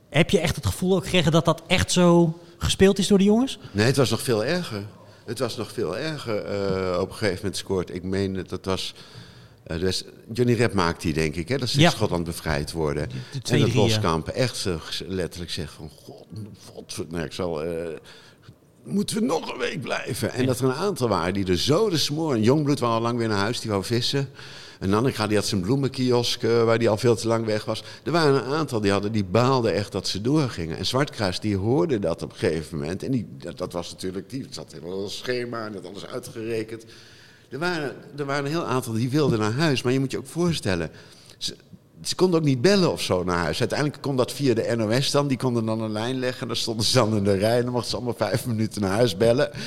[0.09, 3.23] Heb je echt het gevoel ook gekregen dat dat echt zo gespeeld is door de
[3.23, 3.59] jongens?
[3.71, 4.85] Nee, het was nog veel erger.
[5.25, 6.35] Het was nog veel erger.
[6.35, 7.95] Uh, op een gegeven moment scoort.
[7.95, 8.93] Ik meen dat dat was.
[9.71, 10.03] Uh, dus
[10.33, 13.09] Johnny Rep maakt die, denk ik, hè, dat ze in Schotland bevrijd worden.
[13.51, 14.75] en dat Boskamp echt uh,
[15.07, 15.89] letterlijk zegt van...
[16.03, 16.25] God,
[16.73, 17.63] God nou, ik zal...
[18.83, 20.33] moeten we nog een week blijven?
[20.33, 22.33] En dat er een aantal waren die er zo de smoor...
[22.33, 24.29] En Jongbloed was al lang weer naar huis, die wou vissen.
[24.79, 27.83] En Nannega die had zijn bloemenkiosk uh, waar die al veel te lang weg was.
[28.03, 30.77] Er waren een aantal die, hadden, die baalden echt dat ze doorgingen.
[30.77, 33.03] En Zwartkruis die hoorde dat op een gegeven moment.
[33.03, 36.85] En die, dat, was natuurlijk, die zat in een schema en dat alles uitgerekend.
[37.49, 39.81] Er waren, er waren een heel aantal die wilden naar huis.
[39.81, 40.91] Maar je moet je ook voorstellen,
[42.01, 43.59] ze konden ook niet bellen of zo naar huis.
[43.59, 45.27] Uiteindelijk kon dat via de NOS dan.
[45.27, 46.41] Die konden dan een lijn leggen.
[46.41, 47.57] En dan stonden ze dan in de rij.
[47.57, 49.49] En dan mochten ze allemaal vijf minuten naar huis bellen.
[49.53, 49.59] Uh,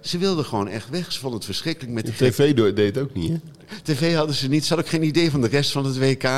[0.00, 1.12] ze wilden gewoon echt weg.
[1.12, 3.38] Ze vonden het verschrikkelijk met de TV deed het ook niet, hè?
[3.82, 4.62] TV hadden ze niet.
[4.62, 6.28] Ze hadden ook geen idee van de rest van het WK.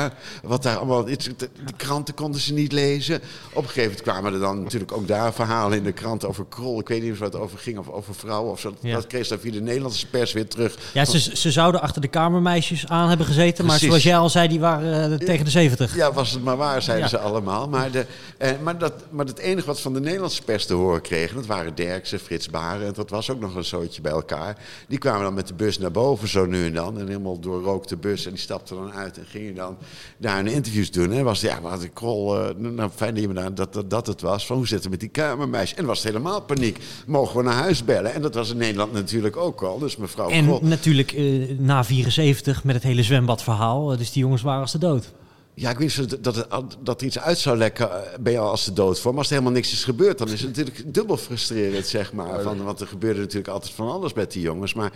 [0.43, 1.05] Wat daar allemaal.
[1.05, 3.15] De kranten konden ze niet lezen.
[3.53, 6.45] Op een gegeven moment kwamen er dan natuurlijk ook daar verhalen in de krant over
[6.49, 6.79] Krol.
[6.79, 8.73] Ik weet niet of het over ging of over vrouwen of zo.
[8.81, 10.77] Dat kreeg ze via de Nederlandse pers weer terug.
[10.93, 13.65] Ja, ze, ze zouden achter de kamermeisjes aan hebben gezeten.
[13.65, 15.95] Maar zoals jij al zei, die waren uh, tegen de 70.
[15.95, 17.69] Ja, was het maar waar, zeiden ze allemaal.
[17.69, 18.05] Maar, de,
[18.37, 21.45] eh, maar, dat, maar het enige wat van de Nederlandse pers te horen kregen, dat
[21.45, 22.87] waren Derksen, Frits Baren.
[22.87, 24.57] En dat was ook nog een zootje bij elkaar.
[24.87, 26.99] Die kwamen dan met de bus naar boven zo nu en dan.
[26.99, 28.25] En helemaal doorrookte bus.
[28.25, 29.77] En die stapte dan uit en gingen dan
[30.17, 31.11] daar een interviews doen.
[31.11, 34.21] En was ja, wat ik krol, uh, nou fijn dat, je dat, dat, dat het
[34.21, 34.45] was.
[34.45, 35.75] Van hoe zit het met die kamermeisje?
[35.75, 36.79] En was het helemaal paniek.
[37.07, 38.13] Mogen we naar huis bellen?
[38.13, 39.79] En dat was in Nederland natuurlijk ook al.
[39.79, 43.97] Dus mevrouw En natuurlijk uh, na 74 met het hele zwembadverhaal.
[43.97, 45.11] Dus die jongens waren als de dood.
[45.55, 48.65] Ja, ik niet dat, dat, dat iets uit zou lekken, eh, ben je al als
[48.65, 49.11] de dood voor.
[49.11, 52.41] Maar als er helemaal niks is gebeurd, dan is het natuurlijk dubbel frustrerend, zeg maar.
[52.41, 54.73] Van, want er gebeurde natuurlijk altijd van alles met die jongens.
[54.73, 54.91] Maar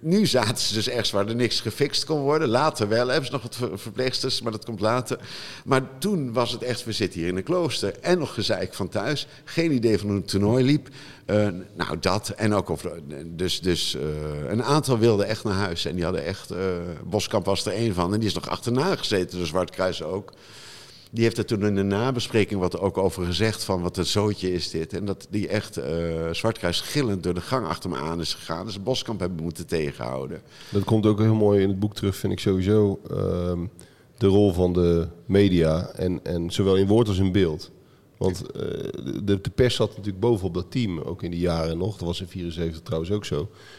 [0.00, 2.48] nu zaten ze dus ergens waar er niks gefixt kon worden.
[2.48, 5.18] Later wel, hebben ze nog wat verpleegsters, maar dat komt later.
[5.64, 7.94] Maar toen was het echt, we zitten hier in een klooster.
[8.00, 9.26] En nog gezeik van thuis.
[9.44, 10.88] Geen idee van hoe het toernooi liep.
[11.26, 12.28] Uh, nou, dat.
[12.28, 12.86] En ook of,
[13.26, 14.02] dus, dus uh,
[14.50, 15.84] een aantal wilden echt naar huis.
[15.84, 16.52] En die hadden echt.
[16.52, 16.58] Uh,
[17.04, 18.12] Boskamp was er één van.
[18.12, 20.32] En die is nog achterna gezeten, de Zwartkruis ook.
[21.10, 23.64] Die heeft er toen in de nabespreking wat ook over gezegd.
[23.64, 24.92] van wat een zootje is dit.
[24.92, 25.80] En dat die echt
[26.30, 28.66] Zwartkruis gillend door de gang achter me aan is gegaan.
[28.66, 30.40] Dus Boskamp hebben moeten tegenhouden.
[30.70, 33.00] Dat komt ook heel mooi in het boek terug, vind ik sowieso.
[33.10, 33.66] Ehm,
[34.18, 35.86] de rol van de media.
[35.86, 37.70] En, en zowel in woord als in beeld.
[38.16, 38.62] Want uh,
[39.24, 41.96] de, de, pers zat natuurlijk bovenop dat team, ook in die jaren nog.
[41.96, 43.38] Dat was in 74 trouwens ook zo.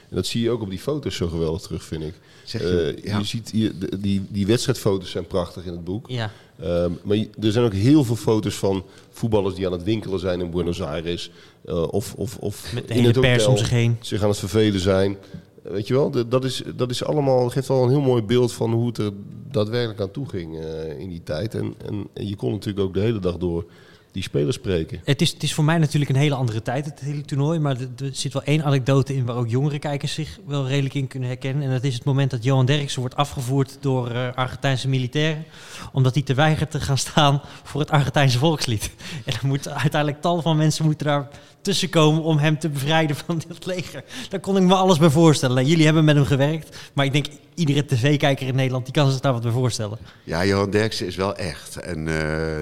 [0.09, 2.13] En dat zie je ook op die foto's zo geweldig terug, vind ik.
[2.43, 3.17] Zeg je, uh, ja.
[3.17, 6.09] je ziet hier, die, die wedstrijdfoto's zijn prachtig in het boek.
[6.09, 6.31] Ja.
[6.63, 10.39] Um, maar er zijn ook heel veel foto's van voetballers die aan het winkelen zijn
[10.39, 11.31] in Buenos Aires.
[11.65, 13.97] Uh, of, of, of Met de in het pers om zich heen.
[14.01, 15.17] Zich aan het vervelen zijn.
[15.61, 18.73] Weet je wel, dat is, dat is allemaal, geeft al een heel mooi beeld van
[18.73, 19.11] hoe het er
[19.51, 20.59] daadwerkelijk aan toe ging
[20.97, 21.55] in die tijd.
[21.55, 23.65] En, en, en je kon natuurlijk ook de hele dag door
[24.11, 25.01] die spelers spreken.
[25.03, 27.59] Het is, het is voor mij natuurlijk een hele andere tijd, het hele toernooi.
[27.59, 31.07] Maar er, zit wel één anekdote in waar ook jongere kijkers zich wel redelijk in
[31.07, 31.63] kunnen herkennen.
[31.63, 35.45] En dat is het moment dat Johan Derksen wordt afgevoerd door uh, Argentijnse militairen.
[35.91, 38.91] Omdat hij te weigert te gaan staan voor het Argentijnse volkslied.
[39.25, 41.27] En dan moet uiteindelijk tal van mensen moeten daar
[41.61, 44.03] tussenkomen om hem te bevrijden van dit leger.
[44.29, 45.65] Daar kon ik me alles bij voorstellen.
[45.65, 49.19] Jullie hebben met hem gewerkt, maar ik denk iedere tv-kijker in Nederland die kan zich
[49.19, 49.97] daar wat bij voorstellen.
[50.23, 51.77] Ja, Johan Derksen is wel echt.
[51.77, 52.13] En uh,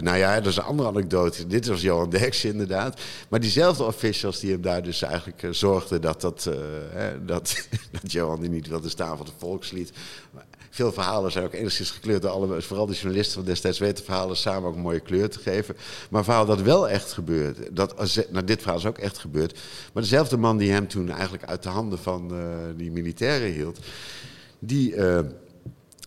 [0.01, 1.47] nou ja, dat is een andere anekdote.
[1.47, 3.01] Dit was Johan Derksen inderdaad.
[3.29, 6.55] Maar diezelfde officials die hem daar dus eigenlijk uh, zorgden dat, dat, uh,
[6.91, 7.67] hè, dat,
[8.01, 9.91] dat Johan die niet wilde staan voor het volkslied
[10.75, 14.37] veel verhalen zijn ook enigszins gekleurd door alle, vooral de journalisten van destijds weten verhalen
[14.37, 15.75] samen ook een mooie kleur te geven.
[16.09, 17.95] Maar een verhaal dat wel echt gebeurt, dat,
[18.29, 19.59] nou dit verhaal is ook echt gebeurd,
[19.93, 22.45] maar dezelfde man die hem toen eigenlijk uit de handen van uh,
[22.77, 23.79] die militairen hield,
[24.59, 24.95] die...
[24.95, 25.19] Uh,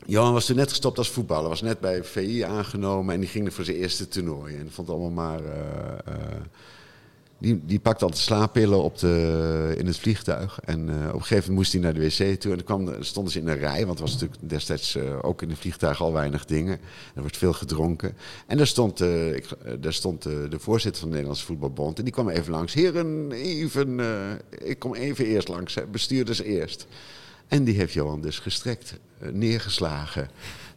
[0.07, 3.47] Johan was toen net gestopt als voetballer, was net bij VI aangenomen en die ging
[3.47, 4.57] er voor zijn eerste toernooi.
[4.57, 5.41] En vond allemaal maar...
[5.41, 6.15] Uh,
[7.39, 10.61] die, die pakte altijd slaappillen op de, in het vliegtuig.
[10.65, 12.51] En uh, op een gegeven moment moest hij naar de wc toe.
[12.51, 15.43] En dan kwam, stonden ze in een rij, want er was natuurlijk destijds uh, ook
[15.43, 16.79] in het vliegtuig al weinig dingen.
[17.15, 18.17] Er wordt veel gedronken.
[18.47, 18.99] En daar stond,
[19.81, 21.99] daar stond de voorzitter van de Nederlandse Voetbalbond.
[21.99, 22.75] En die kwam even langs.
[22.75, 24.01] Heren, even,
[24.65, 26.87] ik kom even eerst langs, bestuurders eerst.
[27.49, 28.95] En die heeft Johan dus gestrekt,
[29.33, 30.31] neergeslagen.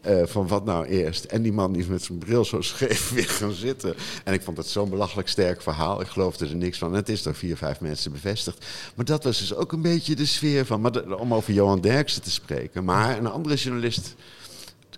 [0.08, 1.24] Uh, van wat nou eerst?
[1.24, 3.96] En die man die is met zijn bril zo scheef weer gaan zitten.
[4.24, 6.02] En ik vond het zo'n belachelijk sterk verhaal.
[6.02, 6.94] Ik geloofde er niks van.
[6.94, 8.66] Het is door vier, vijf mensen bevestigd.
[8.96, 10.82] Maar dat was dus ook een beetje de sfeer van.
[10.82, 12.84] Maar om over Johan Derksen te spreken.
[12.84, 14.16] Maar een andere journalist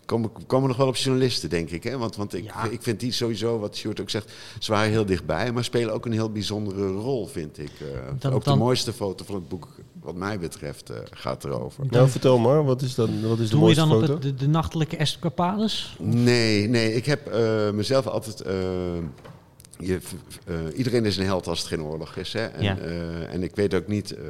[0.05, 1.83] komen, komen nog wel op journalisten, denk ik.
[1.83, 1.97] Hè?
[1.97, 2.63] Want, want ik, Ja.
[2.63, 5.51] ik vind die sowieso, wat Sjoerd ook zegt, ze waren heel dichtbij.
[5.51, 7.71] Maar spelen ook een heel bijzondere rol, vind ik.
[7.79, 7.87] Eh,
[8.19, 9.67] Dan- ook dan- de mooiste foto van het boek,
[10.03, 11.85] wat mij betreft, eh, gaat erover.
[11.89, 14.35] Nou, vertel maar, wat is, dan, wat is de Doe je dan op het, de,
[14.35, 15.95] de nachtelijke Escapades?
[15.99, 18.43] Nee, nee, ik heb eh, mezelf altijd.
[19.79, 19.99] Je,
[20.45, 22.33] eh, iedereen is een held als het geen oorlog is.
[22.33, 22.45] Hè?
[22.45, 22.77] En, Ja.
[22.77, 24.11] eh, en ik weet ook niet.
[24.11, 24.23] eh,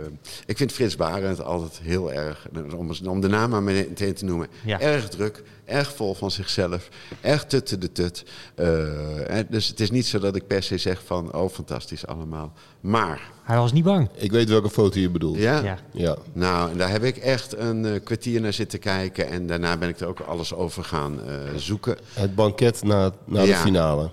[0.46, 2.48] ik vind Frits Barend altijd heel erg.
[2.76, 4.48] Om, om de naam maar meteen te noemen.
[4.66, 4.80] Ja.
[4.80, 6.90] Erg druk, erg vol van zichzelf.
[7.22, 8.24] Erg tutte de tut.
[8.56, 11.34] Eh, en dus het is niet zo dat ik per se zeg van.
[11.34, 12.54] Oh, fantastisch allemaal.
[12.80, 13.32] Maar.
[13.44, 14.10] Hij was niet bang.
[14.16, 15.38] Ik weet welke foto je bedoelt.
[15.38, 15.78] Ja, Ja.
[15.92, 16.18] Ja.
[16.34, 19.28] nou, en daar heb ik echt een kwartier naar zitten kijken.
[19.30, 21.98] En daarna ben ik er ook alles over gaan eh, zoeken.
[22.14, 23.58] Het banket na, na de Ja.
[23.58, 24.10] finale.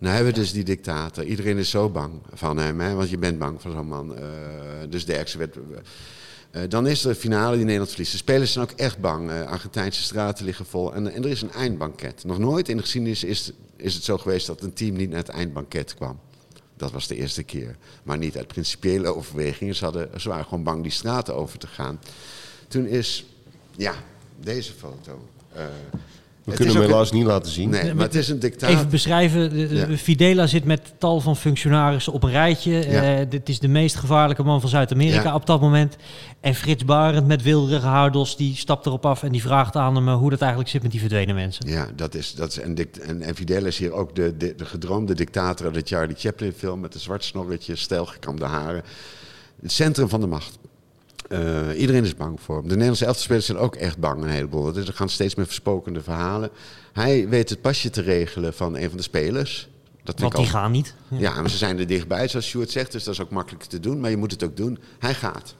[0.00, 1.24] Nou hebben we dus die dictator.
[1.24, 2.94] Iedereen is zo bang van hem, hè?
[2.94, 4.16] want je bent bang van zo'n man.
[4.16, 4.24] Eh,
[4.88, 5.56] dus de ergste werd...
[6.50, 8.12] eh, dan is er de finale die Nederland verliest.
[8.12, 9.30] De spelers zijn ook echt bang.
[9.30, 10.94] Eh, Argentijnse straten liggen vol.
[10.94, 12.24] En, er is een eindbanket.
[12.24, 15.18] Nog nooit in de geschiedenis is, is het zo geweest dat een team niet naar
[15.18, 16.20] het eindbanket kwam.
[16.76, 17.76] Dat was de eerste keer.
[18.02, 19.74] Maar niet uit principiële overwegingen.
[19.74, 22.00] Ze, hadden, waren gewoon bang die straten over te gaan.
[22.68, 23.26] Toen is,
[23.76, 23.94] ja,
[24.40, 25.28] deze foto.
[25.52, 25.64] eh,
[26.50, 27.70] het kunnen hem ook helaas niet laten zien.
[27.70, 28.76] Nee, maar het is een dictator.
[28.76, 29.50] Even beschrijven.
[29.50, 29.96] De, de- Ja.
[29.96, 32.72] Fidela zit met tal van functionarissen op een rijtje.
[32.90, 33.18] Ja.
[33.18, 35.34] Eh, dit is de meest gevaarlijke man van Zuid-Amerika Ja.
[35.34, 35.96] op dat moment.
[36.40, 40.08] En Frits Barend met wilderige haardos, die stapt erop af en die vraagt aan hem
[40.08, 41.68] eh, hoe dat eigenlijk zit met die verdwenen mensen.
[41.68, 44.54] Ja, dat is, dat is en, dict, en, en Fidel is hier ook de, de,
[44.56, 48.82] de gedroomde dictator uit de Charlie Chaplin film met de zwart snorretje, stijlgekamde haren.
[49.62, 50.58] Het centrum van de macht.
[51.30, 52.62] Eh, iedereen is bang voor hem.
[52.64, 54.72] De Nederlandse elftalspelers zijn ook echt bang, een heleboel.
[54.72, 56.50] Dus er gaan steeds meer verspokende verhalen.
[56.92, 59.68] Hij weet het pasje te regelen van een van de spelers.
[60.02, 60.94] Dat Want die al- gaan niet.
[61.08, 62.92] ja, maar ze zijn er dichtbij, zoals Stuart zegt.
[62.92, 64.00] Dus dat is ook makkelijk te doen.
[64.00, 64.78] Maar je moet het ook doen.
[64.98, 65.54] Hij gaat.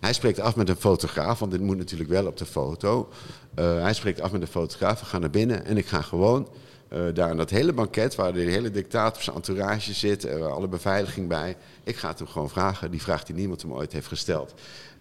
[0.00, 3.08] Hij spreekt af met een fotograaf, want dit moet natuurlijk wel op de foto.
[3.54, 5.00] Eh, hij spreekt af met een fotograaf.
[5.00, 6.48] We gaan naar binnen en ik ga gewoon
[6.88, 8.14] eh, daar aan dat hele banket...
[8.14, 11.56] waar de hele dictator zijn entourage zit, alle beveiliging bij...
[11.84, 12.90] ik ga het hem gewoon vragen.
[12.90, 14.54] Die vraag die niemand hem ooit heeft gesteld.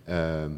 [0.08, 0.52] Ehm,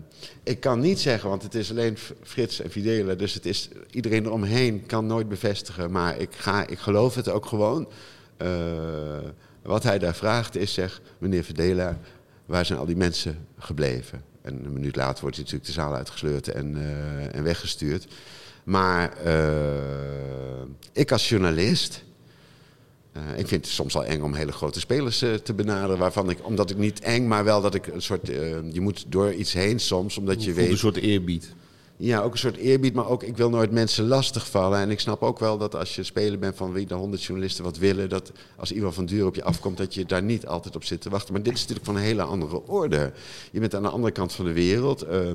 [0.44, 3.14] ik kan niet zeggen, want het is alleen Frits en Fidela...
[3.14, 5.92] dus het is, iedereen eromheen kan nooit bevestigen.
[5.92, 7.88] Maar ik, ga, ik geloof het ook gewoon...
[8.38, 8.48] Eh,
[9.62, 11.98] wat hij daar vraagt is, zeg, meneer Verdela,
[12.46, 14.24] waar zijn al die mensen gebleven?
[14.42, 18.08] En een minuut later wordt hij natuurlijk de zaal uitgesleurd en, eh, en weggestuurd.
[18.64, 22.04] Maar eh, ik als journalist,
[23.38, 26.38] ik vind het soms al eng om hele grote spelers eh, te benaderen, waarvan ik,
[26.46, 29.54] omdat ik niet eng, maar wel dat ik een soort, eh, je moet door iets
[29.54, 30.72] heen soms, omdat je weet...
[30.72, 31.54] een soort eerbied.
[32.02, 34.80] Ja, ook een soort eerbied, maar ook ik wil nooit mensen lastigvallen.
[34.80, 37.64] En ik snap ook wel dat als je speler bent van wie de honderd journalisten
[37.64, 40.76] wat willen, dat als Iwan van Duur op je afkomt, dat je daar niet altijd
[40.76, 41.34] op zit te wachten.
[41.34, 43.12] Maar dit is natuurlijk van een hele andere orde.
[43.52, 45.02] Je bent aan de andere kant van de wereld.
[45.02, 45.32] eh,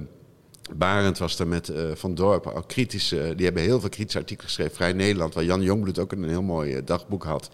[0.73, 4.49] Barend was er met eh, Van Dorp, al kritische, die hebben heel veel kritische artikelen
[4.49, 4.75] geschreven.
[4.75, 7.51] Vrij Nederland, waar Jan Jongbloed ook een heel mooi eh, dagboek had.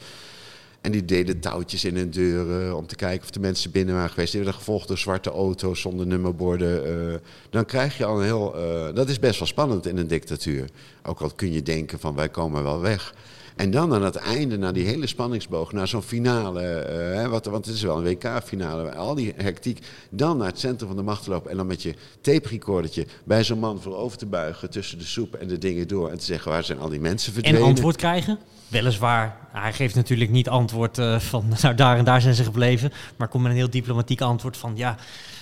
[0.80, 4.10] En die deden touwtjes in hun deuren om te kijken of de mensen binnen waren
[4.10, 4.32] geweest.
[4.32, 6.84] Die werden gevolgd door zwarte auto's zonder nummerborden.
[7.12, 7.18] eh.
[7.50, 8.54] dan krijg je al een heel...
[8.56, 10.68] eh, dat is best wel spannend in een dictatuur.
[11.02, 13.14] Ook al kun je denken van wij komen wel weg.
[13.56, 16.60] En dan aan het einde, naar die hele spanningsboog, naar zo'n finale.
[16.62, 18.94] eh, hè, wat, want het is wel een WK-finale.
[18.94, 19.78] Al die hectiek.
[20.10, 21.50] Dan naar het centrum van de macht te lopen.
[21.50, 25.34] En dan met je tape recordertje bij zo'n man voorover te buigen tussen de soep
[25.34, 26.10] en de dingen door.
[26.10, 27.68] En te zeggen waar zijn al die mensen En verdwenen.
[27.68, 28.38] antwoord krijgen.
[28.68, 32.92] Weliswaar, hij geeft natuurlijk niet antwoord eh, van nou, daar en daar zijn ze gebleven.
[33.16, 34.96] Maar komt met een heel diplomatiek antwoord van ja,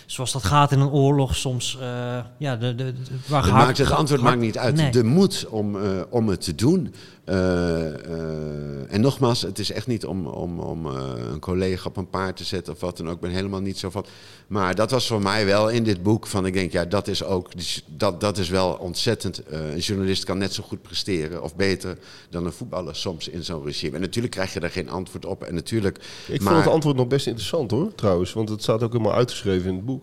[0.09, 1.79] zoals dat gaat in een oorlog soms.
[1.81, 2.93] eh, ja, de, de, de-
[3.29, 4.75] waar Het, maakt, het antwoord hard- maakt niet uit.
[4.75, 4.91] Nee.
[4.91, 6.95] De moed om, eh, om het te doen.
[7.25, 11.03] Eh, eh, en nogmaals, het is echt niet om, om, om eh,
[11.33, 13.15] een collega op een paard te zetten of wat dan ook.
[13.15, 14.05] Ik ben helemaal niet zo van.
[14.47, 16.27] Maar dat was voor mij wel in dit boek.
[16.27, 17.49] Van ik denk, ja, dat is ook.
[17.87, 19.39] Dat, dat is wel ontzettend.
[19.47, 21.99] eh, een journalist kan net zo goed presteren of beter
[22.31, 23.95] dan een voetballer soms in zo'n regime.
[23.95, 25.43] En natuurlijk krijg je daar geen antwoord op.
[25.43, 25.99] En natuurlijk.
[26.29, 28.33] Ik maar, vond het antwoord nog best interessant hoor, trouwens.
[28.33, 29.98] Want het staat ook helemaal uitgeschreven in het boek.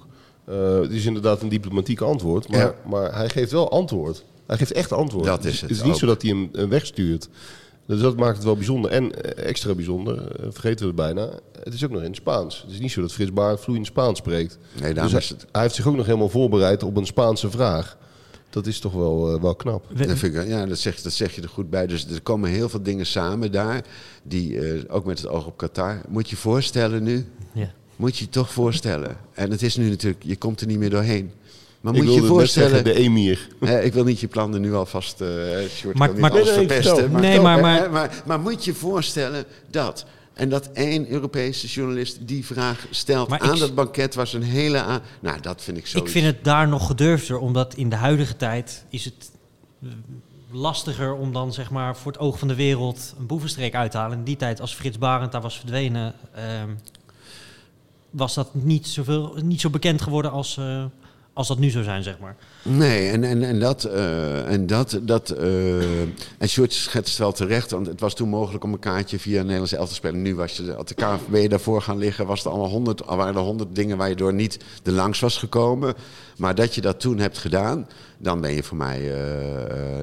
[0.45, 2.47] Eh, het is inderdaad een diplomatiek antwoord.
[2.49, 2.75] Maar, Ja.
[2.89, 4.23] maar hij geeft wel antwoord.
[4.47, 5.25] Hij geeft echt antwoord.
[5.25, 5.99] Dat is het Het is niet ook.
[5.99, 7.29] zo dat hij hem wegstuurt.
[7.87, 8.91] Dus dat maakt het wel bijzonder.
[8.91, 11.29] En eh, extra bijzonder, eh, vergeten we het bijna.
[11.63, 12.61] Het is ook nog in het Spaans.
[12.61, 14.57] Het is niet zo dat Frits vloeiend Spaans spreekt.
[14.73, 15.45] Nee, Dus daarom hij, is het.
[15.51, 17.97] hij heeft zich ook nog helemaal voorbereid op een Spaanse vraag.
[18.49, 19.85] Dat is toch wel, wel knap.
[19.93, 21.87] We- Dat, vind ik, ja, dat, zeg, dat zeg je er goed bij.
[21.87, 23.83] Dus er komen heel veel dingen samen daar.
[24.23, 26.01] Die, eh, ook met het oog op Qatar.
[26.09, 27.25] Moet je je voorstellen nu.
[27.53, 27.71] ja.
[27.95, 29.17] Moet je je toch voorstellen.
[29.33, 31.31] En het is nu natuurlijk, je komt er niet meer doorheen.
[31.81, 33.01] Maar ik moet je je wilde net zeggen, voorstellen.
[33.01, 33.47] de emir.
[33.71, 35.21] Hè, ik wil niet je plannen nu alvast.
[35.21, 35.27] eh
[35.69, 37.11] Sjoerd, Maar- kan niet maar- alles Nee, verpesten.
[37.11, 40.05] maar, Nee, maar- maar- hè, maar, maar moet je je voorstellen dat.
[40.33, 44.43] En dat één Europese journalist die vraag stelt Maar aan ik- dat banket was een
[44.43, 44.77] hele.
[44.81, 45.97] aan- nou, dat vind ik zo.
[45.97, 49.31] Ik vind het daar nog gedurfder, omdat in de huidige tijd is het.
[50.51, 53.97] lastiger om dan zeg maar voor het oog van de wereld een boevenstreek uit te
[53.97, 54.17] halen.
[54.17, 56.69] In die tijd als Frits Barend daar was verdwenen, ehm,
[58.15, 60.83] was dat niet, zoveel, niet zo bekend geworden als, uh,
[61.33, 62.35] als dat nu zou zijn, zeg maar.
[62.61, 63.85] Nee, en, en, en dat.
[63.85, 66.01] Uh, en dat, dat uh,
[66.37, 69.71] en Sjoerd schetst wel terecht, want het was toen mogelijk om een kaartje via Nederlands
[69.71, 70.21] elftal te spelen.
[70.21, 73.41] Nu was je, had de KNVB daarvoor gaan liggen, was er allemaal honderd, waren er
[73.41, 75.93] honderd dingen waar je door niet de langs was gekomen.
[76.37, 77.87] Maar dat je dat toen hebt gedaan,
[78.17, 79.01] dan ben je voor mij.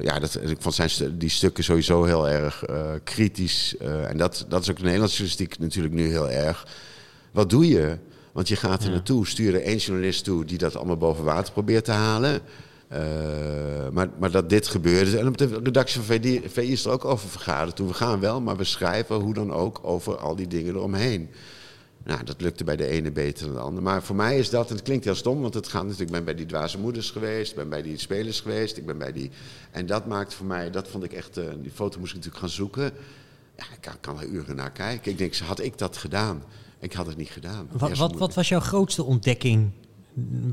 [0.01, 2.63] Ja, dat, ik vond zijn die stukken sowieso heel erg
[3.03, 3.75] kritisch.
[4.07, 6.65] en dat, dat is ook de Nederlandse journalistiek natuurlijk nu heel erg.
[7.33, 7.97] Wat doe je?
[8.31, 11.53] Want je gaat er naartoe, stuur er één journalist toe die dat allemaal boven water
[11.53, 12.41] probeert te halen.
[12.91, 12.99] Uh,
[13.91, 15.17] maar, maar dat dit gebeurde.
[15.17, 17.75] En op de redactie van VI, VI is er ook over vergaderd.
[17.75, 21.29] Toen we gaan wel, maar we schrijven hoe dan ook over al die dingen eromheen.
[22.03, 23.81] Nou, dat lukte bij de ene beter dan de andere.
[23.81, 26.15] Maar voor mij is dat, en het klinkt heel stom, want het gaat natuurlijk, ik
[26.15, 29.11] ben bij die dwaze moeders geweest, ik ben bij die spelers geweest, ik ben bij
[29.11, 29.31] die.
[29.71, 32.43] En dat maakt voor mij, dat vond ik echt, uh, die foto moest ik natuurlijk
[32.43, 32.83] gaan zoeken.
[33.57, 35.11] Ja, ik kan, kan er uren naar kijken.
[35.11, 36.43] Ik denk, had ik dat gedaan?
[36.83, 37.67] Ik had het niet gedaan.
[37.71, 39.71] Wat, wat, wat, was jouw grootste ontdekking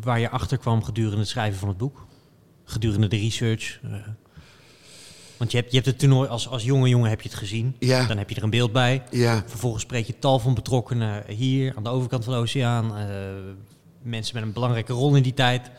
[0.01, 2.07] waar je achter kwam gedurende het schrijven van het boek?
[2.65, 3.81] Gedurende de research?
[3.85, 3.93] Uh,
[5.37, 7.77] want je hebt, je hebt het toernooi als, als jonge jongen heb je het gezien.
[7.79, 8.07] Ja.
[8.07, 9.03] Dan heb je er een beeld bij.
[9.11, 9.45] Ja.
[9.47, 12.99] Vervolgens spreek je tal van betrokkenen hier aan de overkant van de oceaan.
[12.99, 13.05] Uh,
[14.03, 15.71] mensen met een belangrijke rol in die tijd.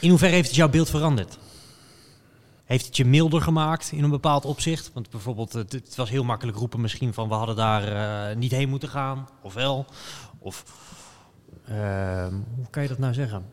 [0.00, 1.38] In hoeverre heeft het jouw beeld veranderd?
[2.64, 4.90] Heeft het je milder gemaakt in een bepaald opzicht?
[4.92, 7.92] Want bijvoorbeeld, het, het was heel makkelijk roepen misschien van we hadden daar
[8.30, 9.86] uh, niet heen moeten gaan, of wel.
[10.38, 10.64] Of
[11.68, 13.44] uh, hoe kan je dat nou zeggen?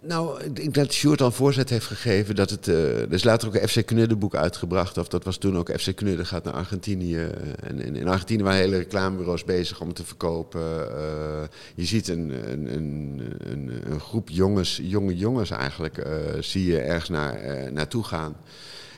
[0.00, 2.68] Nou, ik denk dat Sjoerd al voorzet heeft gegeven dat het...
[2.68, 4.98] Uh, er is later ook een FC Knudde boek uitgebracht.
[4.98, 7.28] Of dat was toen ook FC Knudde gaat naar Argentinië.
[7.60, 10.60] En, en in Argentinië waren hele reclamebureaus bezig om te verkopen.
[10.60, 11.42] Uh,
[11.74, 16.06] je ziet een, een, een, een, groep jongens, jonge jongens eigenlijk,
[16.40, 18.36] zie je ergens naar, naartoe gaan.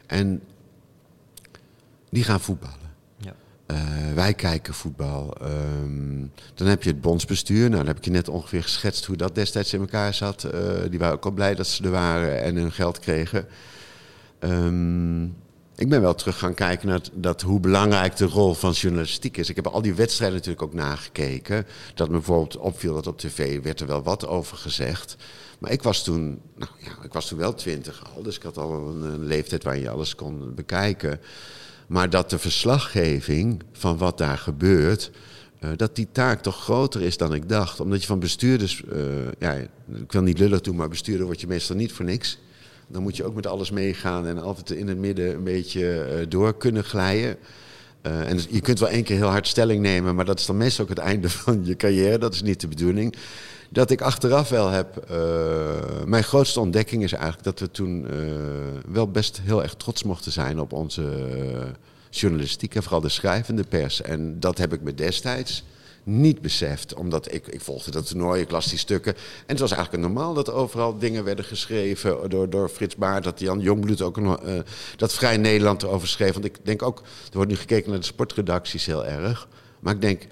[0.07, 0.43] En
[2.11, 2.80] die gaan voetballen.
[3.71, 5.37] Uh, wij kijken voetbal.
[5.43, 7.63] Um, dan heb je het bondsbestuur.
[7.63, 10.45] Nou, dan heb ik je net ongeveer geschetst hoe dat destijds in elkaar zat.
[10.45, 10.61] Uh,
[10.91, 13.47] die waren ook al blij dat ze er waren en hun geld kregen.
[14.41, 15.37] Um,
[15.81, 19.49] ik ben wel terug gaan kijken naar dat, hoe belangrijk de rol van journalistiek is.
[19.49, 21.67] Ik heb al die wedstrijden natuurlijk ook nagekeken.
[21.95, 25.17] Dat me bijvoorbeeld opviel dat op tv werd er wel wat over gezegd.
[25.59, 28.23] Maar ik was toen, nou ja, ik was toen wel twintig al.
[28.23, 31.21] Dus ik had al een, een leeftijd waar je alles kon bekijken.
[31.91, 35.11] Maar dat de verslaggeving van wat daar gebeurt,
[35.61, 37.81] uh, dat die taak toch groter is dan ik dacht.
[37.81, 39.03] Omdat je van bestuurders, uh,
[39.39, 39.53] ja,
[39.95, 42.39] ik wil niet lullig doen, maar bestuurder word je meestal niet voor niks.
[42.87, 46.27] Dan moet je ook met alles meegaan en altijd in het midden een beetje uh,
[46.29, 47.37] door kunnen glijden.
[48.03, 50.85] En je kunt wel één keer heel hard stelling nemen, maar dat is dan meestal
[50.85, 52.19] ook het einde van je carrière.
[52.19, 53.17] Dat is niet de bedoeling
[53.71, 55.07] dat ik achteraf wel heb.
[55.11, 58.17] Uh, mijn grootste ontdekking is eigenlijk dat we toen uh,
[58.89, 61.03] wel best heel erg trots mochten zijn op onze
[62.11, 64.03] journalistiek en vooral de schrijvende pers.
[64.03, 65.65] En dat heb ik me destijds
[66.03, 69.15] niet beseft, omdat ik, ik volgde dat toernooi, ik las die stukken.
[69.15, 73.41] En het was eigenlijk normaal dat overal dingen werden geschreven door, door Frits Baart, dat
[73.41, 74.65] Jan Jongbloed ook een,
[74.97, 76.33] dat Vrij Nederland erover schreef.
[76.33, 79.49] Want ik denk ook, er wordt nu gekeken naar de sportredacties heel erg.
[79.81, 80.27] Maar ik denk,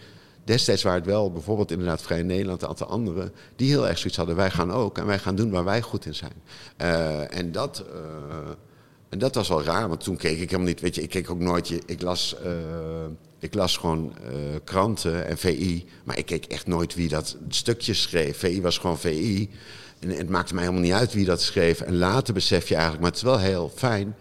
[0.49, 4.17] Destijds waren het wel bijvoorbeeld inderdaad Vrij Nederland, een aantal anderen, die heel erg zoiets
[4.17, 4.37] hadden.
[4.37, 6.43] Wij gaan ook en wij gaan doen waar wij goed in zijn.
[6.83, 7.85] Uh, en dat.
[7.95, 8.51] Uh,
[9.09, 10.81] en dat was wel raar, want toen keek ik helemaal niet.
[10.81, 11.81] Weet je, ik keek ook nooit.
[11.87, 12.53] Ik las, uh,
[13.39, 14.17] ik las gewoon
[14.65, 15.87] kranten en VI.
[16.05, 18.39] Maar ik keek echt nooit wie dat stukje schreef.
[18.39, 19.51] VI was gewoon VI.
[19.99, 21.81] En het maakte mij helemaal niet uit wie dat schreef.
[21.81, 24.15] En later besef je eigenlijk, maar het is wel heel fijn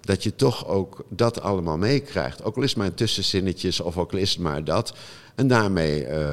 [0.00, 2.44] dat je toch ook dat allemaal meekrijgt.
[2.44, 4.94] Ook al is het maar tussenzinnetjes of ook al is het maar dat.
[5.34, 6.28] En daarmee uh,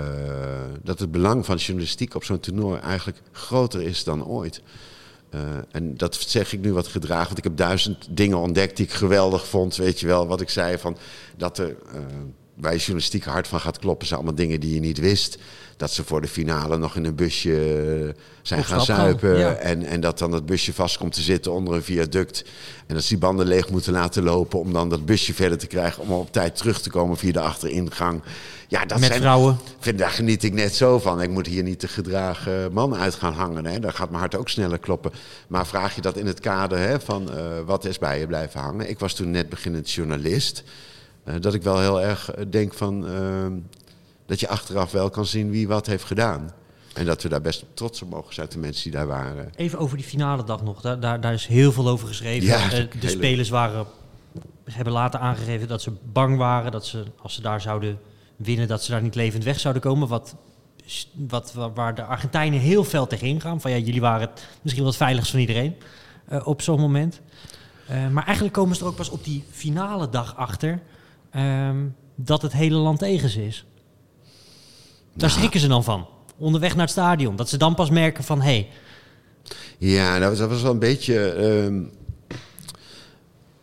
[0.83, 4.61] dat het belang van journalistiek op zo'n toernooi eigenlijk groter is dan ooit.
[5.35, 5.39] Uh,
[5.71, 8.91] en dat zeg ik nu wat gedragen, want ik heb duizend dingen ontdekt die ik
[8.91, 9.75] geweldig vond.
[9.75, 10.97] Weet je wel, wat ik zei van
[11.37, 12.01] dat er uh,
[12.55, 15.37] bij journalistiek hard van gaat kloppen, zijn allemaal dingen die je niet wist
[15.81, 19.61] dat ze voor de finale nog in een busje zijn gaan zuipen.
[19.61, 22.43] En, en dat dan het busje vast komt te zitten onder een viaduct.
[22.87, 25.67] En dat ze die banden leeg moeten laten lopen om dan dat busje verder te
[25.67, 26.03] krijgen.
[26.03, 28.21] Om op tijd terug te komen via de achteringang.
[28.71, 29.57] Ja, dat Met zijn, vrouwen.
[29.79, 31.21] Vind, daar geniet ik net zo van.
[31.21, 33.65] Ik moet hier niet de gedragen man uit gaan hangen.
[33.65, 33.79] Hè.
[33.79, 35.11] Daar gaat mijn hart ook sneller kloppen.
[35.47, 38.59] Maar vraag je dat in het kader hè, van uh, wat is bij je blijven
[38.59, 38.89] hangen.
[38.89, 40.63] Ik was toen net beginnend journalist.
[41.25, 43.05] Uh, dat ik wel heel erg denk van...
[43.09, 43.47] Uh,
[44.25, 46.53] dat je achteraf wel kan zien wie wat heeft gedaan.
[46.93, 49.51] En dat we daar best trots op mogen zijn, de mensen die daar waren.
[49.55, 50.81] Even over die finale dag nog.
[50.81, 52.47] Daar, daar, daar is heel veel over geschreven.
[52.47, 53.09] Ja, uh, de hele...
[53.09, 53.85] spelers waren,
[54.63, 56.71] hebben later aangegeven dat ze bang waren.
[56.71, 57.99] Dat ze, als ze daar zouden
[58.43, 60.07] winnen, dat ze daar niet levend weg zouden komen.
[60.07, 60.35] Wat,
[61.27, 63.61] wat, waar de Argentijnen heel fel tegenin gaan.
[63.61, 65.75] Van ja, jullie waren het misschien wel het veiligst van iedereen
[66.31, 67.21] uh, op zo'n moment.
[67.87, 70.81] Eh, maar eigenlijk komen ze er ook pas op die finale dag achter
[71.31, 71.85] ehm,
[72.15, 73.65] dat het hele land tegen ze is.
[75.13, 75.31] Daar Nou.
[75.31, 76.07] schrikken ze dan van.
[76.37, 77.35] Onderweg naar het stadion.
[77.35, 78.69] Dat ze dan pas merken van, hé, hey,
[79.77, 81.29] Ja, dat was, dat was wel een beetje.
[81.31, 81.83] ehm,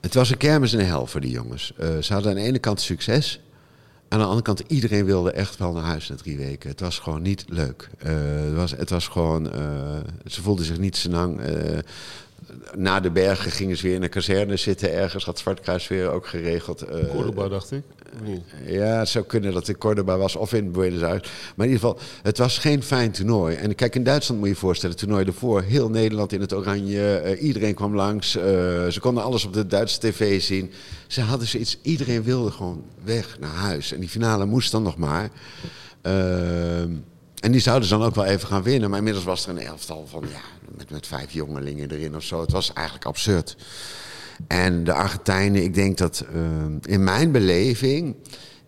[0.00, 1.72] het was een kermis en een hel voor die jongens.
[1.78, 3.40] Eh, ze hadden aan de ene kant succes.
[4.08, 6.70] Aan de andere kant, iedereen wilde echt wel naar huis na drie weken.
[6.70, 7.88] Het was gewoon niet leuk.
[7.98, 8.12] Eh,
[8.44, 9.52] het, was, het was gewoon.
[9.52, 9.96] eh,
[10.26, 11.40] ze voelden zich niet senang.
[11.40, 11.78] Eh
[12.76, 15.24] na de bergen gingen ze weer in een kazerne zitten ergens.
[15.24, 16.82] Had Zwartkruis weer ook geregeld.
[16.82, 17.82] eh, Cordoba, dacht ik.
[18.66, 21.28] Ja, het zou kunnen dat het in Cordoba was of in Buenos Aires.
[21.56, 23.56] Maar in ieder geval, het was geen fijn toernooi.
[23.56, 25.62] En kijk, in Duitsland moet je je voorstellen, het toernooi ervoor.
[25.62, 28.36] Heel Nederland in het oranje, eh, iedereen kwam langs.
[28.36, 28.42] eh,
[28.88, 30.72] ze konden alles op de Duitse tv zien.
[31.06, 33.92] Ze hadden zoiets, iedereen wilde gewoon weg naar huis.
[33.92, 35.30] En die finale moest dan nog maar.
[36.02, 36.90] Ehm,
[37.40, 38.88] en die zouden ze dan ook wel even gaan winnen.
[38.88, 40.40] Maar inmiddels was er een elftal van, ja,
[40.76, 42.40] met, met vijf jongelingen erin of zo.
[42.40, 43.56] Het was eigenlijk absurd.
[44.46, 48.16] En de Argentijnen, ik denk dat eh, in mijn beleving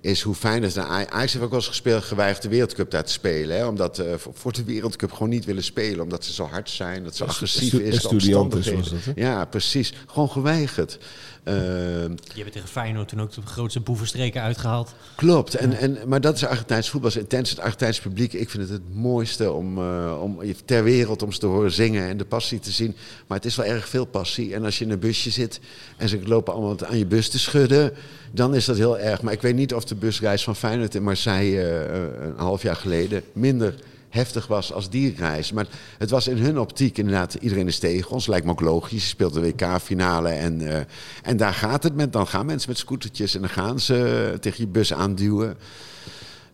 [0.01, 0.83] is hoe fijn het is.
[0.83, 3.57] Ajax heeft ook wel eens gespeeld, geweigerd de Wereldcup daar te spelen.
[3.57, 3.67] Hè?
[3.67, 6.01] Omdat eh, voor- de Wereldcup gewoon niet willen spelen.
[6.01, 8.03] Omdat ze zo hard zijn, dat ze agressief is.
[8.03, 9.01] de omstandigheden.
[9.15, 9.95] Ja, precies.
[10.07, 10.99] Gewoon geweigerd.
[11.45, 14.95] Ehm, je hebt tegen Feyenoord toen ook de grootste boevenstreken uitgehaald.
[15.17, 17.51] Klopt, en, en, maar dat is Argentijns voetbal, is intens.
[17.51, 21.39] Het Argentijns publiek, ik vind het het mooiste om, eh, om ter wereld om ze
[21.39, 22.97] te horen zingen en de passie te zien.
[23.27, 24.55] Maar het is wel erg veel passie.
[24.55, 25.61] En als je in een busje zit
[25.97, 27.93] en ze lopen allemaal aan je bus te schudden,
[28.33, 29.23] dan is dat heel erg.
[29.23, 32.77] Maar ik weet niet of de busreis van Feyenoord in Marseille eh, een half jaar
[32.77, 33.75] geleden minder
[34.11, 35.53] heftig was als die reis.
[35.53, 35.67] Maar
[35.99, 38.27] het was in hun optiek inderdaad, iedereen is tegen ons.
[38.27, 39.03] Lijkt me ook logisch.
[39.03, 40.81] Je speelt de WK-finale en, eh,
[41.23, 42.13] en daar gaat het met.
[42.13, 45.57] Dan gaan mensen met scootertjes en dan gaan ze tegen je bus aanduwen.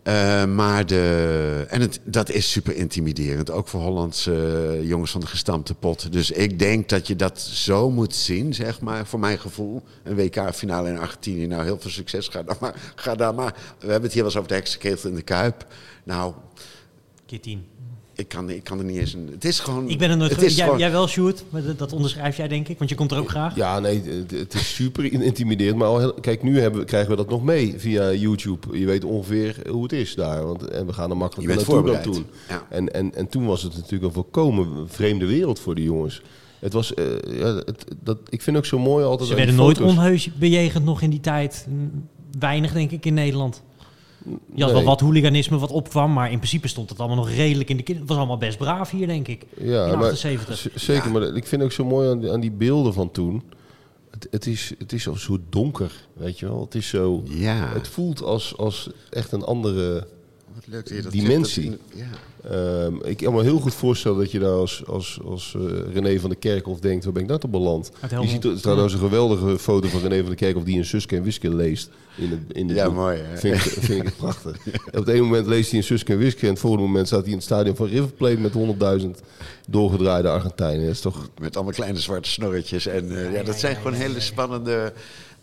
[0.07, 5.21] Eh, maar de, en het, dat is super intimiderend, ook voor Hollandse eh, jongens van
[5.21, 6.11] de gestampte pot.
[6.11, 9.83] Dus ik denk dat je dat zo moet zien, zeg maar, voor mijn gevoel.
[10.03, 13.53] Een WK-finale in Argentinië, nou heel veel succes, ga, dan maar, ga daar maar.
[13.79, 15.65] We hebben het hier wel eens over de heksenketel in de Kuip.
[16.03, 16.33] Nou,
[17.27, 17.63] Keer tien.
[18.15, 19.27] ik kan, ik kan er niet eens een...
[19.31, 19.89] Het is gewoon...
[19.89, 21.43] Ik ben er nooit het is Jij, gewoon- jij wel, Sjoerd.
[21.49, 22.77] Maar dat- Dat onderschrijf jij, denk ik.
[22.77, 23.55] Want je komt er ook graag.
[23.55, 25.77] Ja, nee, het, het is super intimiderend.
[25.77, 28.79] Maar al heel- kijk, nu hebben, we- krijgen we dat nog mee via YouTube.
[28.79, 30.45] Je weet ongeveer hoe het is daar.
[30.45, 32.03] Want, en we gaan er bent naartoe dan voorbereid.
[32.03, 32.25] toen.
[32.49, 32.65] Ja.
[32.69, 36.21] En, en, en toen was het natuurlijk een volkomen vreemde wereld voor die jongens.
[36.59, 37.05] Het was, eh,
[37.39, 41.01] ja, het, dat, ik vind ook zo mooi altijd Ze werden nooit onheus bejegend nog
[41.01, 41.67] in die tijd.
[42.39, 43.63] Weinig, denk ik, in Nederland.
[44.55, 47.69] Je had wel wat hooliganisme wat opkwam, maar in principe stond het allemaal nog redelijk
[47.69, 47.97] in de kin.
[47.97, 49.45] Het was allemaal best braaf hier, denk ik.
[49.57, 50.57] Ja, in maar 78.
[50.57, 51.11] z- zeker.
[51.11, 53.43] Maar ik vind ook zo mooi aan, die- aan die beelden van toen.
[54.11, 56.61] Het, het, is, het is zo donker, weet je wel.
[56.61, 57.23] Het is zo...
[57.25, 60.07] Ja, Het voelt als, als echt een andere...
[60.57, 61.63] wat leuk dat je dat dimensie.
[61.63, 62.85] zegt, dat- ja.
[62.85, 66.19] Ehm, ik kan me heel goed voorstellen dat je daar als, als, als eh, René
[66.19, 67.03] van der Kerkhof denkt...
[67.03, 67.91] waar ben ik nou toch beland?
[68.21, 70.63] Je ziet trouwens een geweldige foto van René van der Kerkhof...
[70.63, 72.95] die een Suske en Wiske leest in het, in het Ja, boek.
[72.95, 73.37] mooi, hè?
[73.37, 74.57] Vind ik, vind ik het prachtig.
[74.85, 76.41] Op het ene moment leest hij een Suske en Wiske...
[76.41, 78.37] en het volgende moment staat hij in het stadion van River Plate...
[78.37, 78.53] met
[79.01, 79.07] 100.000
[79.67, 80.85] doorgedraaide Argentijnen.
[80.85, 81.29] Dat is toch...
[81.39, 82.85] Met allemaal kleine zwarte snorretjes.
[82.85, 84.19] En eh, ja, ja, dat zijn ja, gewoon ja, hele ja.
[84.19, 84.93] spannende.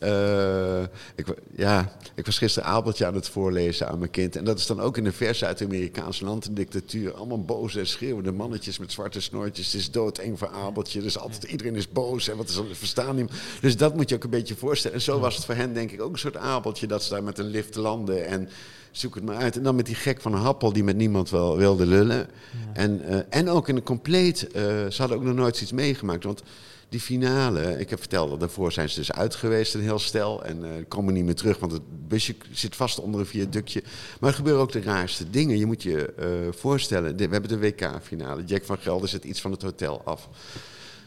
[0.05, 0.83] Eh,
[1.15, 1.27] ik,
[1.57, 4.37] ja, ik was gisteren Abeltje aan het voorlezen aan mijn kind.
[4.37, 7.15] En dat is dan ook in een vers Zuid-Amerikaans land, een dictatuur.
[7.15, 9.67] Allemaal boze en schreeuwende mannetjes met zwarte snorretjes.
[9.73, 11.01] Het is doodeng voor Abeltje.
[11.01, 12.29] Dus altijd, iedereen is boos.
[12.29, 13.31] En wat is er verstaan niet.
[13.61, 14.97] Dus dat moet je ook een beetje voorstellen.
[14.97, 16.87] En zo was het voor hen, denk ik, ook een soort Abeltje.
[16.87, 18.27] Dat ze daar met een lift landen.
[18.27, 18.49] En
[18.91, 19.57] zoek het maar uit.
[19.57, 22.29] En dan met die gek van Happel die met niemand wel wilde lullen.
[22.73, 24.47] En, eh, en ook in een compleet.
[24.47, 26.25] eh, ze hadden ook nog nooit zoiets meegemaakt.
[26.25, 26.43] Want
[26.89, 30.45] die finale, ik heb verteld dat daarvoor zijn ze dus uit geweest, een heel stel.
[30.45, 33.83] En eh, komen niet meer terug, want het busje zit vast onder een viaductje.
[34.21, 35.59] Maar er gebeuren ook de raarste dingen.
[35.59, 38.45] Je moet je eh, voorstellen, we hebben de WK-finale.
[38.45, 40.29] Jack van Gelder zet iets van het hotel af.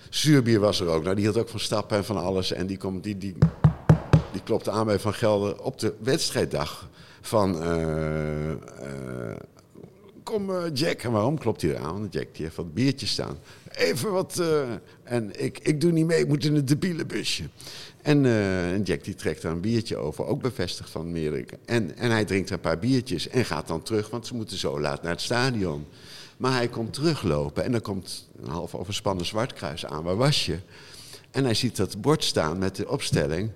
[0.10, 1.04] Zuurbier was er ook.
[1.04, 2.52] Nou, die hield ook van stappen en van alles.
[2.52, 3.36] En die, komt, die, die,
[4.32, 6.90] die klopte aan bij Van Gelder op de wedstrijddag.
[7.22, 8.52] Van, eh,
[10.28, 11.02] kom eh, Jack.
[11.02, 12.00] En waarom klopt hij eraan?
[12.00, 13.38] Want Jack die heeft wat biertjes staan.
[13.72, 14.72] Even wat, eh,
[15.04, 17.44] en ik, ik doe niet mee, ik moet in het debiele busje.
[18.02, 21.46] En, eh, Jack die trekt er een biertje over, ook bevestigd van meerdere.
[21.66, 24.80] En, en hij drinkt een paar biertjes en gaat dan terug, want ze moeten zo
[24.80, 25.86] laat naar het stadion.
[26.38, 30.04] Maar hij komt teruglopen en dan komt een half overspannen zwartkruis aan.
[30.04, 30.58] Waar was je?
[31.32, 33.52] En hij ziet dat bord staan met de opstelling.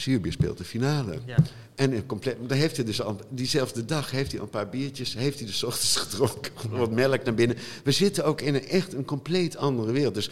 [0.00, 1.18] Zuurbier speelt de finale.
[1.26, 1.36] Ja.
[1.74, 5.14] En een compleet, daar heeft hij dus al, diezelfde dag heeft hij een paar biertjes,
[5.14, 7.56] heeft hij dus 's ochtends gedronken, wat melk naar binnen.
[7.84, 10.14] We zitten ook in een echt een compleet andere wereld.
[10.14, 10.30] Dus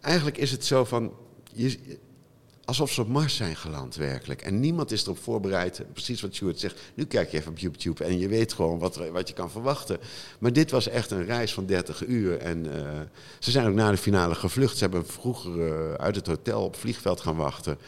[0.00, 1.12] eigenlijk is het zo van,
[1.52, 1.78] je,
[2.64, 4.42] alsof ze op Mars zijn geland, werkelijk.
[4.42, 5.82] En niemand is erop voorbereid.
[5.92, 6.80] Precies wat Stuart zegt.
[6.94, 9.98] Nu kijk je even op YouTube en je weet gewoon wat, wat je kan verwachten.
[10.38, 12.38] Maar dit was echt een reis van 30 uur.
[12.38, 13.00] En eh,
[13.38, 14.76] ze zijn ook na de finale gevlucht.
[14.76, 17.78] Ze hebben vroeger uh, uit het hotel op vliegveld gaan wachten.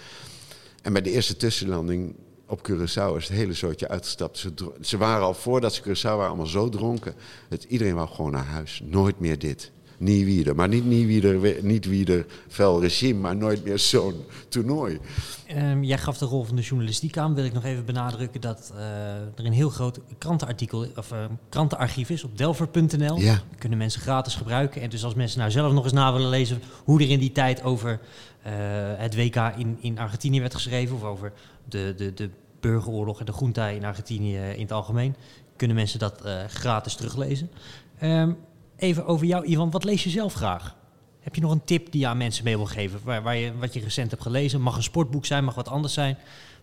[0.83, 2.15] En bij de eerste tussenlanding
[2.47, 4.39] op Curaçao is het hele soortje uitgestapt.
[4.39, 7.15] Ze, ze waren al voordat ze Curaçao waren allemaal zo dronken.
[7.49, 8.83] Dat iedereen wou gewoon naar huis.
[8.85, 9.73] Nooit meer dit
[10.05, 14.99] wieder, Maar niet Niewieder, niet wieder fel regime, maar nooit meer zo'n toernooi.
[15.57, 17.35] Um, jij gaf de rol van de journalistiek aan.
[17.35, 18.81] Wil ik nog even benadrukken dat uh,
[19.15, 23.19] er een heel groot krantenartikel of uh, krantenarchief is op delver.nl.
[23.19, 23.41] Ja.
[23.59, 24.83] kunnen mensen gratis gebruiken.
[24.83, 27.33] En dus als mensen nou zelf nog eens na willen lezen hoe er in die
[27.33, 28.01] tijd over
[28.97, 31.33] het WK in, in Argentinië werd geschreven, of over
[31.65, 32.31] de, de, de
[32.61, 35.17] burgeroorlog en de junta in Argentinië in het algemeen,
[35.57, 37.51] kunnen mensen dat gratis teruglezen.
[38.03, 38.37] Um,
[38.77, 39.71] even over jou, Ivan.
[39.71, 40.77] Wat lees je zelf graag?
[41.21, 43.01] Heb je nog een tip die je aan mensen mee wil geven?
[43.05, 44.61] Waar, waar je, wat je recent hebt gelezen?
[44.61, 46.19] Mag een sportboek zijn, mag wat anders zijn.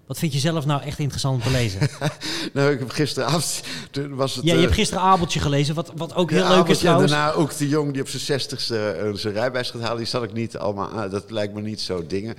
[0.09, 1.79] Wat vind je zelf nou echt interessant om te lezen?
[2.53, 3.61] nou, ik heb gisteravond...
[4.09, 6.77] Was het, ja, je hebt eh, gisteren Abeltje gelezen, wat, wat ook heel leuk is
[6.77, 7.11] trouwens.
[7.11, 9.97] daarna ook de jong die op zijn zestigste uh, zijn rijbewijs gaat halen.
[9.97, 11.09] Die zat ik niet allemaal aan.
[11.09, 12.35] Dat lijkt me niet zo dingen.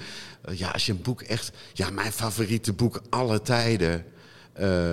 [0.49, 1.53] Uh, ja, als je een boek echt...
[1.73, 4.05] Ja, mijn favoriete boek alle tijden...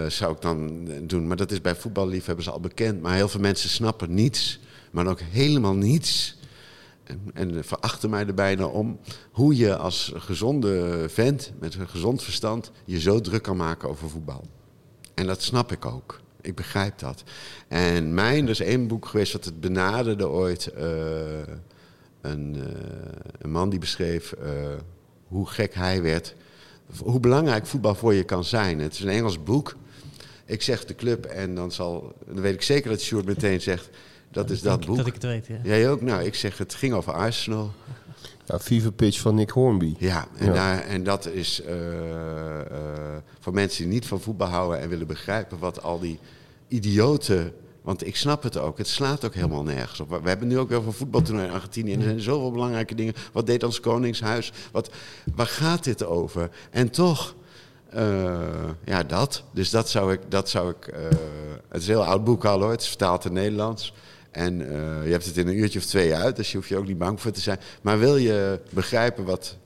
[0.07, 1.27] Zou ik dan doen.
[1.27, 3.01] Maar dat is bij voetballiefhebbers al bekend.
[3.01, 4.59] Maar heel veel mensen snappen niets
[4.91, 6.35] maar ook helemaal niets.
[7.07, 8.99] En, en verachten mij er bijna om
[9.31, 14.09] hoe je als gezonde vent met een gezond verstand je zo druk kan maken over
[14.09, 14.43] voetbal.
[15.13, 16.19] En dat snap ik ook.
[16.41, 17.23] Ik begrijp dat.
[17.67, 20.71] En mijn, er is één boek geweest dat het benaderde ooit.
[20.77, 20.83] Uh,
[22.21, 22.63] een, uh,
[23.39, 24.49] een, man die beschreef uh,
[25.27, 26.35] hoe gek hij werd.
[26.97, 28.79] Hoe belangrijk voetbal voor je kan zijn.
[28.79, 29.75] Het is een Engels boek.
[30.45, 33.89] Ik zeg de club en dan, zal, dan weet ik zeker dat Sjoerd meteen zegt...
[34.31, 34.97] Dat is dat boek.
[34.97, 35.57] Dat ik het weet, ja.
[35.63, 36.01] Jij ook?
[36.01, 37.71] Nou, ik zeg, het ging over Arsenal.
[38.45, 39.95] Ja, Fever Pitch van Nick Hornby.
[39.97, 42.67] Ja, en, Daar, en dat is uh, uh,
[43.39, 46.19] voor mensen die niet van voetbal houden en willen begrijpen wat al die
[46.67, 47.53] idioten.
[47.81, 50.09] Want ik snap het ook, het slaat ook helemaal nergens op.
[50.09, 53.13] We hebben nu ook wel van voetbaltoernooi in Argentinië en er zijn zoveel belangrijke dingen.
[53.31, 54.51] Wat deed ons Koningshuis?
[54.71, 54.89] Wat,
[55.35, 56.49] waar gaat dit over?
[56.69, 57.35] En toch,
[57.95, 58.39] uh,
[58.85, 59.43] ja, dat.
[59.53, 60.19] Dus dat zou ik.
[60.29, 60.93] Dat zou ik
[61.69, 63.93] het is een heel oud boek al hoor, het is vertaald in Nederlands.
[64.37, 64.67] En uh,
[65.05, 66.97] je hebt het in een uurtje of twee uit, dus je hoeft je ook niet
[66.97, 67.59] bang voor te zijn.
[67.81, 69.57] Maar wil je begrijpen wat,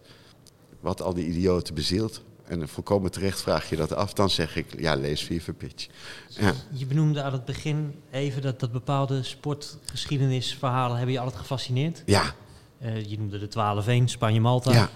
[0.79, 2.21] wat al die idioten bezielt?
[2.47, 5.87] En volkomen terecht vraag je dat af, dan zeg ik, ja, lees Fever Pitch.
[6.27, 6.53] Ja.
[6.71, 12.03] Je benoemde aan het begin even dat, dat bepaalde sportgeschiedenisverhalen hebben je altijd gefascineerd.
[12.05, 12.23] Ja.
[12.81, 14.71] Uh, je noemde de 12 1 Spanje-Malta.
[14.71, 14.89] Ja.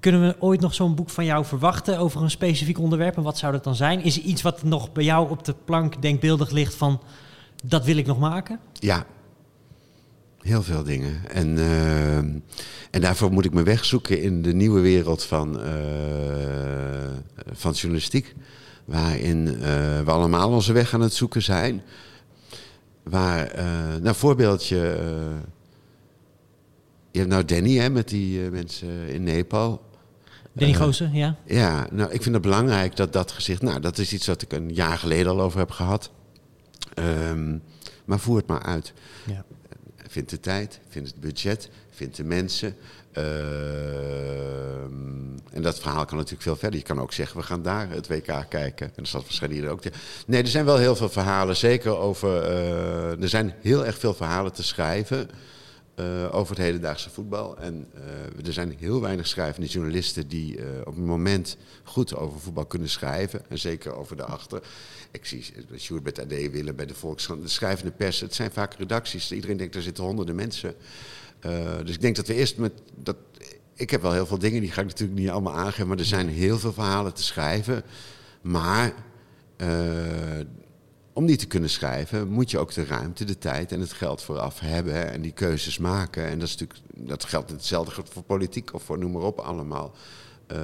[0.00, 3.16] Kunnen we ooit nog zo'n boek van jou verwachten over een specifiek onderwerp?
[3.16, 4.02] En wat zou dat dan zijn?
[4.02, 7.00] Is er iets wat nog bij jou op de plank denkbeeldig ligt van
[7.68, 8.60] dat wil ik nog maken?
[8.72, 9.06] Ja,
[10.40, 11.30] heel veel dingen.
[11.30, 15.72] En, uh, en daarvoor moet ik me wegzoeken in de nieuwe wereld van, uh,
[17.52, 18.34] van journalistiek.
[18.84, 19.60] Waarin uh,
[20.00, 21.82] we allemaal onze weg aan het zoeken zijn.
[23.02, 23.52] Waar,
[24.02, 24.76] nou voorbeeldje.
[27.10, 29.84] je hebt nou Danny hè, met die mensen in Nepal.
[30.52, 31.36] Danny Goosen, ja.
[31.46, 33.62] Ja, nou ik vind het belangrijk dat dat gezicht...
[33.62, 36.10] Nou, dat is iets wat ik een jaar geleden al over heb gehad.
[36.98, 37.62] Um,
[38.04, 38.92] maar voer het maar uit.
[39.26, 39.44] Ja.
[40.08, 42.76] Vind de tijd, vind het budget, vind de mensen.
[43.12, 43.24] Uh,
[45.50, 46.78] en dat verhaal kan natuurlijk veel verder.
[46.78, 48.86] Je kan ook zeggen, we gaan daar het WK kijken.
[48.86, 49.82] En dat zal waarschijnlijk hier ook.
[50.26, 51.56] Nee, er zijn wel heel veel verhalen.
[51.56, 52.42] Zeker over.
[52.42, 55.30] Uh, er zijn heel erg veel verhalen te schrijven.
[56.00, 57.58] Uh, over het hedendaagse voetbal.
[57.58, 62.66] En uh, er zijn heel weinig schrijvende journalisten die op het moment goed over voetbal
[62.66, 63.42] kunnen schrijven.
[63.48, 64.62] En zeker over de achter.
[65.16, 65.44] Ik zie
[65.78, 68.20] Sjoerd bij AD willen bij de Volkskrant, de schrijvende pers.
[68.20, 69.32] Het zijn vaak redacties.
[69.32, 70.74] Iedereen denkt, er zitten honderden mensen.
[71.84, 72.72] dus ik denk dat we eerst met...
[72.94, 73.16] Dat,
[73.74, 75.88] ik heb wel heel veel dingen, die ga ik natuurlijk niet allemaal aangeven.
[75.88, 77.82] Maar er zijn heel veel verhalen te schrijven.
[78.40, 78.92] Maar
[81.12, 84.22] om die te kunnen schrijven, moet je ook de ruimte, de tijd en het geld
[84.22, 86.26] vooraf hebben en die keuzes maken.
[86.26, 89.94] En dat, is natuurlijk, dat geldt hetzelfde voor politiek of voor noem maar op allemaal.
[90.52, 90.58] Uh,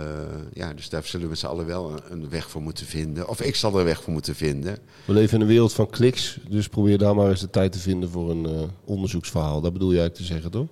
[0.52, 3.28] ja, dus daar zullen we z'n allen wel een, weg voor moeten vinden.
[3.28, 4.78] Of ik zal er een weg voor moeten vinden.
[5.04, 7.78] We leven in een wereld van kliks, dus probeer daar maar eens de tijd te
[7.78, 9.60] vinden voor een uh, onderzoeksverhaal.
[9.60, 10.68] Dat bedoel je eigenlijk te zeggen, toch?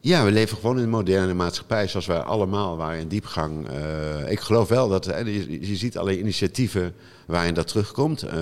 [0.00, 3.70] Ja, we leven gewoon in een moderne maatschappij zoals wij allemaal waren in diepgang.
[3.70, 6.94] Uh, ik geloof wel dat je, je, ziet allerlei initiatieven
[7.26, 8.24] waarin dat terugkomt.
[8.24, 8.32] Uh,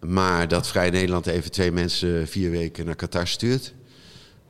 [0.00, 3.74] maar dat Vrij Nederland even twee mensen vier weken naar Qatar stuurt.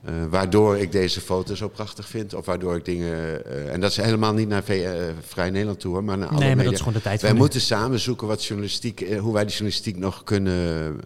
[0.08, 2.34] Uh, waardoor ik deze foto zo prachtig vind.
[2.34, 3.44] Of waardoor ik dingen.
[3.70, 4.62] en dat is helemaal niet naar
[5.20, 6.64] Vrij Nederland toe, maar naar alle nee, maar media.
[6.64, 9.96] dat is gewoon de tijd Wij moeten samen zoeken wat journalistiek, hoe wij die journalistiek
[9.96, 11.00] nog kunnen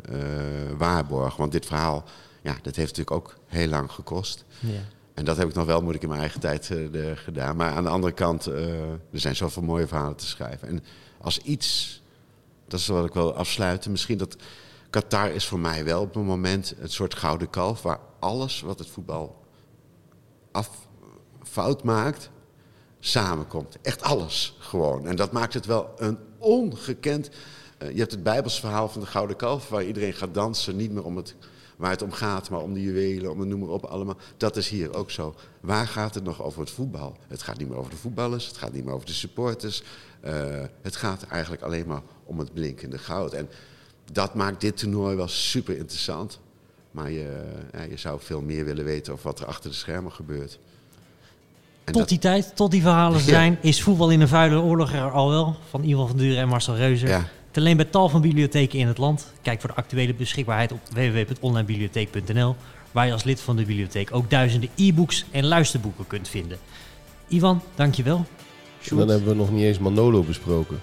[0.78, 1.38] waarborgen.
[1.38, 2.04] Want dit verhaal
[2.42, 4.44] ja, dat heeft natuurlijk ook heel lang gekost.
[4.60, 4.68] Ja.
[5.14, 6.70] En dat heb ik nog wel, moet ik in mijn eigen tijd
[7.14, 7.56] gedaan.
[7.56, 10.68] Maar aan de andere kant, er zijn zoveel mooie verhalen te schrijven.
[10.68, 10.84] En
[11.20, 12.00] als iets,
[12.68, 14.36] dat is wat ik wil afsluiten, misschien dat
[14.94, 17.82] Qatar is voor mij wel op een moment een soort gouden kalf...
[17.82, 19.44] waar alles wat het voetbal
[20.50, 20.70] af,
[21.42, 22.30] fout maakt,
[23.00, 23.76] samenkomt.
[23.82, 25.06] Echt alles gewoon.
[25.06, 27.30] En dat maakt het wel een ongekend...
[27.82, 29.68] Uh, je hebt het Bijbelsverhaal van de gouden kalf...
[29.68, 31.34] waar iedereen gaat dansen, niet meer om het
[31.76, 34.16] waar het om gaat, maar om de juwelen, om de noem maar op allemaal.
[34.36, 35.34] Dat is hier ook zo.
[35.60, 37.16] Waar gaat het nog over het voetbal?
[37.28, 39.82] Het gaat niet meer over de voetballers, het gaat niet meer over de supporters.
[40.24, 43.32] Uh, het gaat eigenlijk alleen maar om het blinkende goud.
[43.32, 43.48] En
[44.12, 46.40] dat maakt dit toernooi wel super interessant.
[46.90, 47.42] Maar je,
[47.72, 50.58] ja, je zou veel meer willen weten over wat er achter de schermen gebeurt.
[51.84, 55.10] En tot die tijd, tot die verhalen zijn, is voetbal in een vuile oorlog er
[55.10, 55.56] al wel.
[55.68, 57.08] Van Ivan van Duren en Marcel Reuzer.
[57.08, 57.28] Ja.
[57.50, 59.32] Te alleen bij tal van bibliotheken in het land.
[59.42, 62.56] Kijk voor de actuele beschikbaarheid op www.onlinebibliotheek.nl,
[62.92, 66.58] waar je als lid van de bibliotheek ook duizenden e-books en luisterboeken kunt vinden.
[67.28, 68.24] Ivan, dankjewel.
[68.90, 70.80] En dan hebben we nog niet eens Manolo besproken.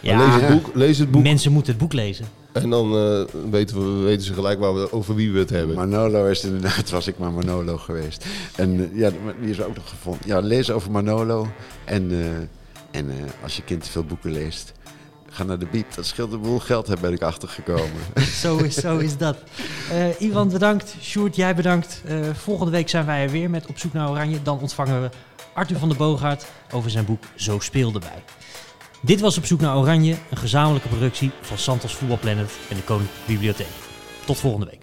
[0.00, 1.22] Ja, lees, het boek, lees het boek.
[1.22, 2.26] Mensen moeten het boek lezen.
[2.52, 5.76] En dan uh, weten, we, weten ze gelijk waar we, over wie we het hebben.
[5.76, 8.26] Manolo is inderdaad, was ik maar Manolo geweest.
[8.56, 10.26] En uh, ja, die is ook nog gevonden.
[10.26, 11.48] Ja, lees over Manolo.
[11.84, 12.26] En, uh,
[12.90, 13.10] en
[13.42, 14.72] als je kind te veel boeken leest,
[15.34, 18.00] Ga naar de biep, dat scheelt een boel geld, heb ben ik achtergekomen.
[18.42, 19.36] zo, is, zo is dat.
[19.92, 20.94] Uh, Ivan, bedankt.
[21.00, 22.02] Sjoerd, jij bedankt.
[22.08, 24.42] Uh, volgende week zijn wij er weer met Op zoek naar Oranje.
[24.42, 25.10] Dan ontvangen we
[25.54, 28.22] Arthur van der Boogaard over zijn boek Zo speelde bij.
[29.04, 33.26] Dit was Op zoek naar Oranje, een gezamenlijke productie van Santos Voetbalplanet en de Koninklijke
[33.26, 33.66] Bibliotheek.
[34.24, 34.82] Tot volgende week.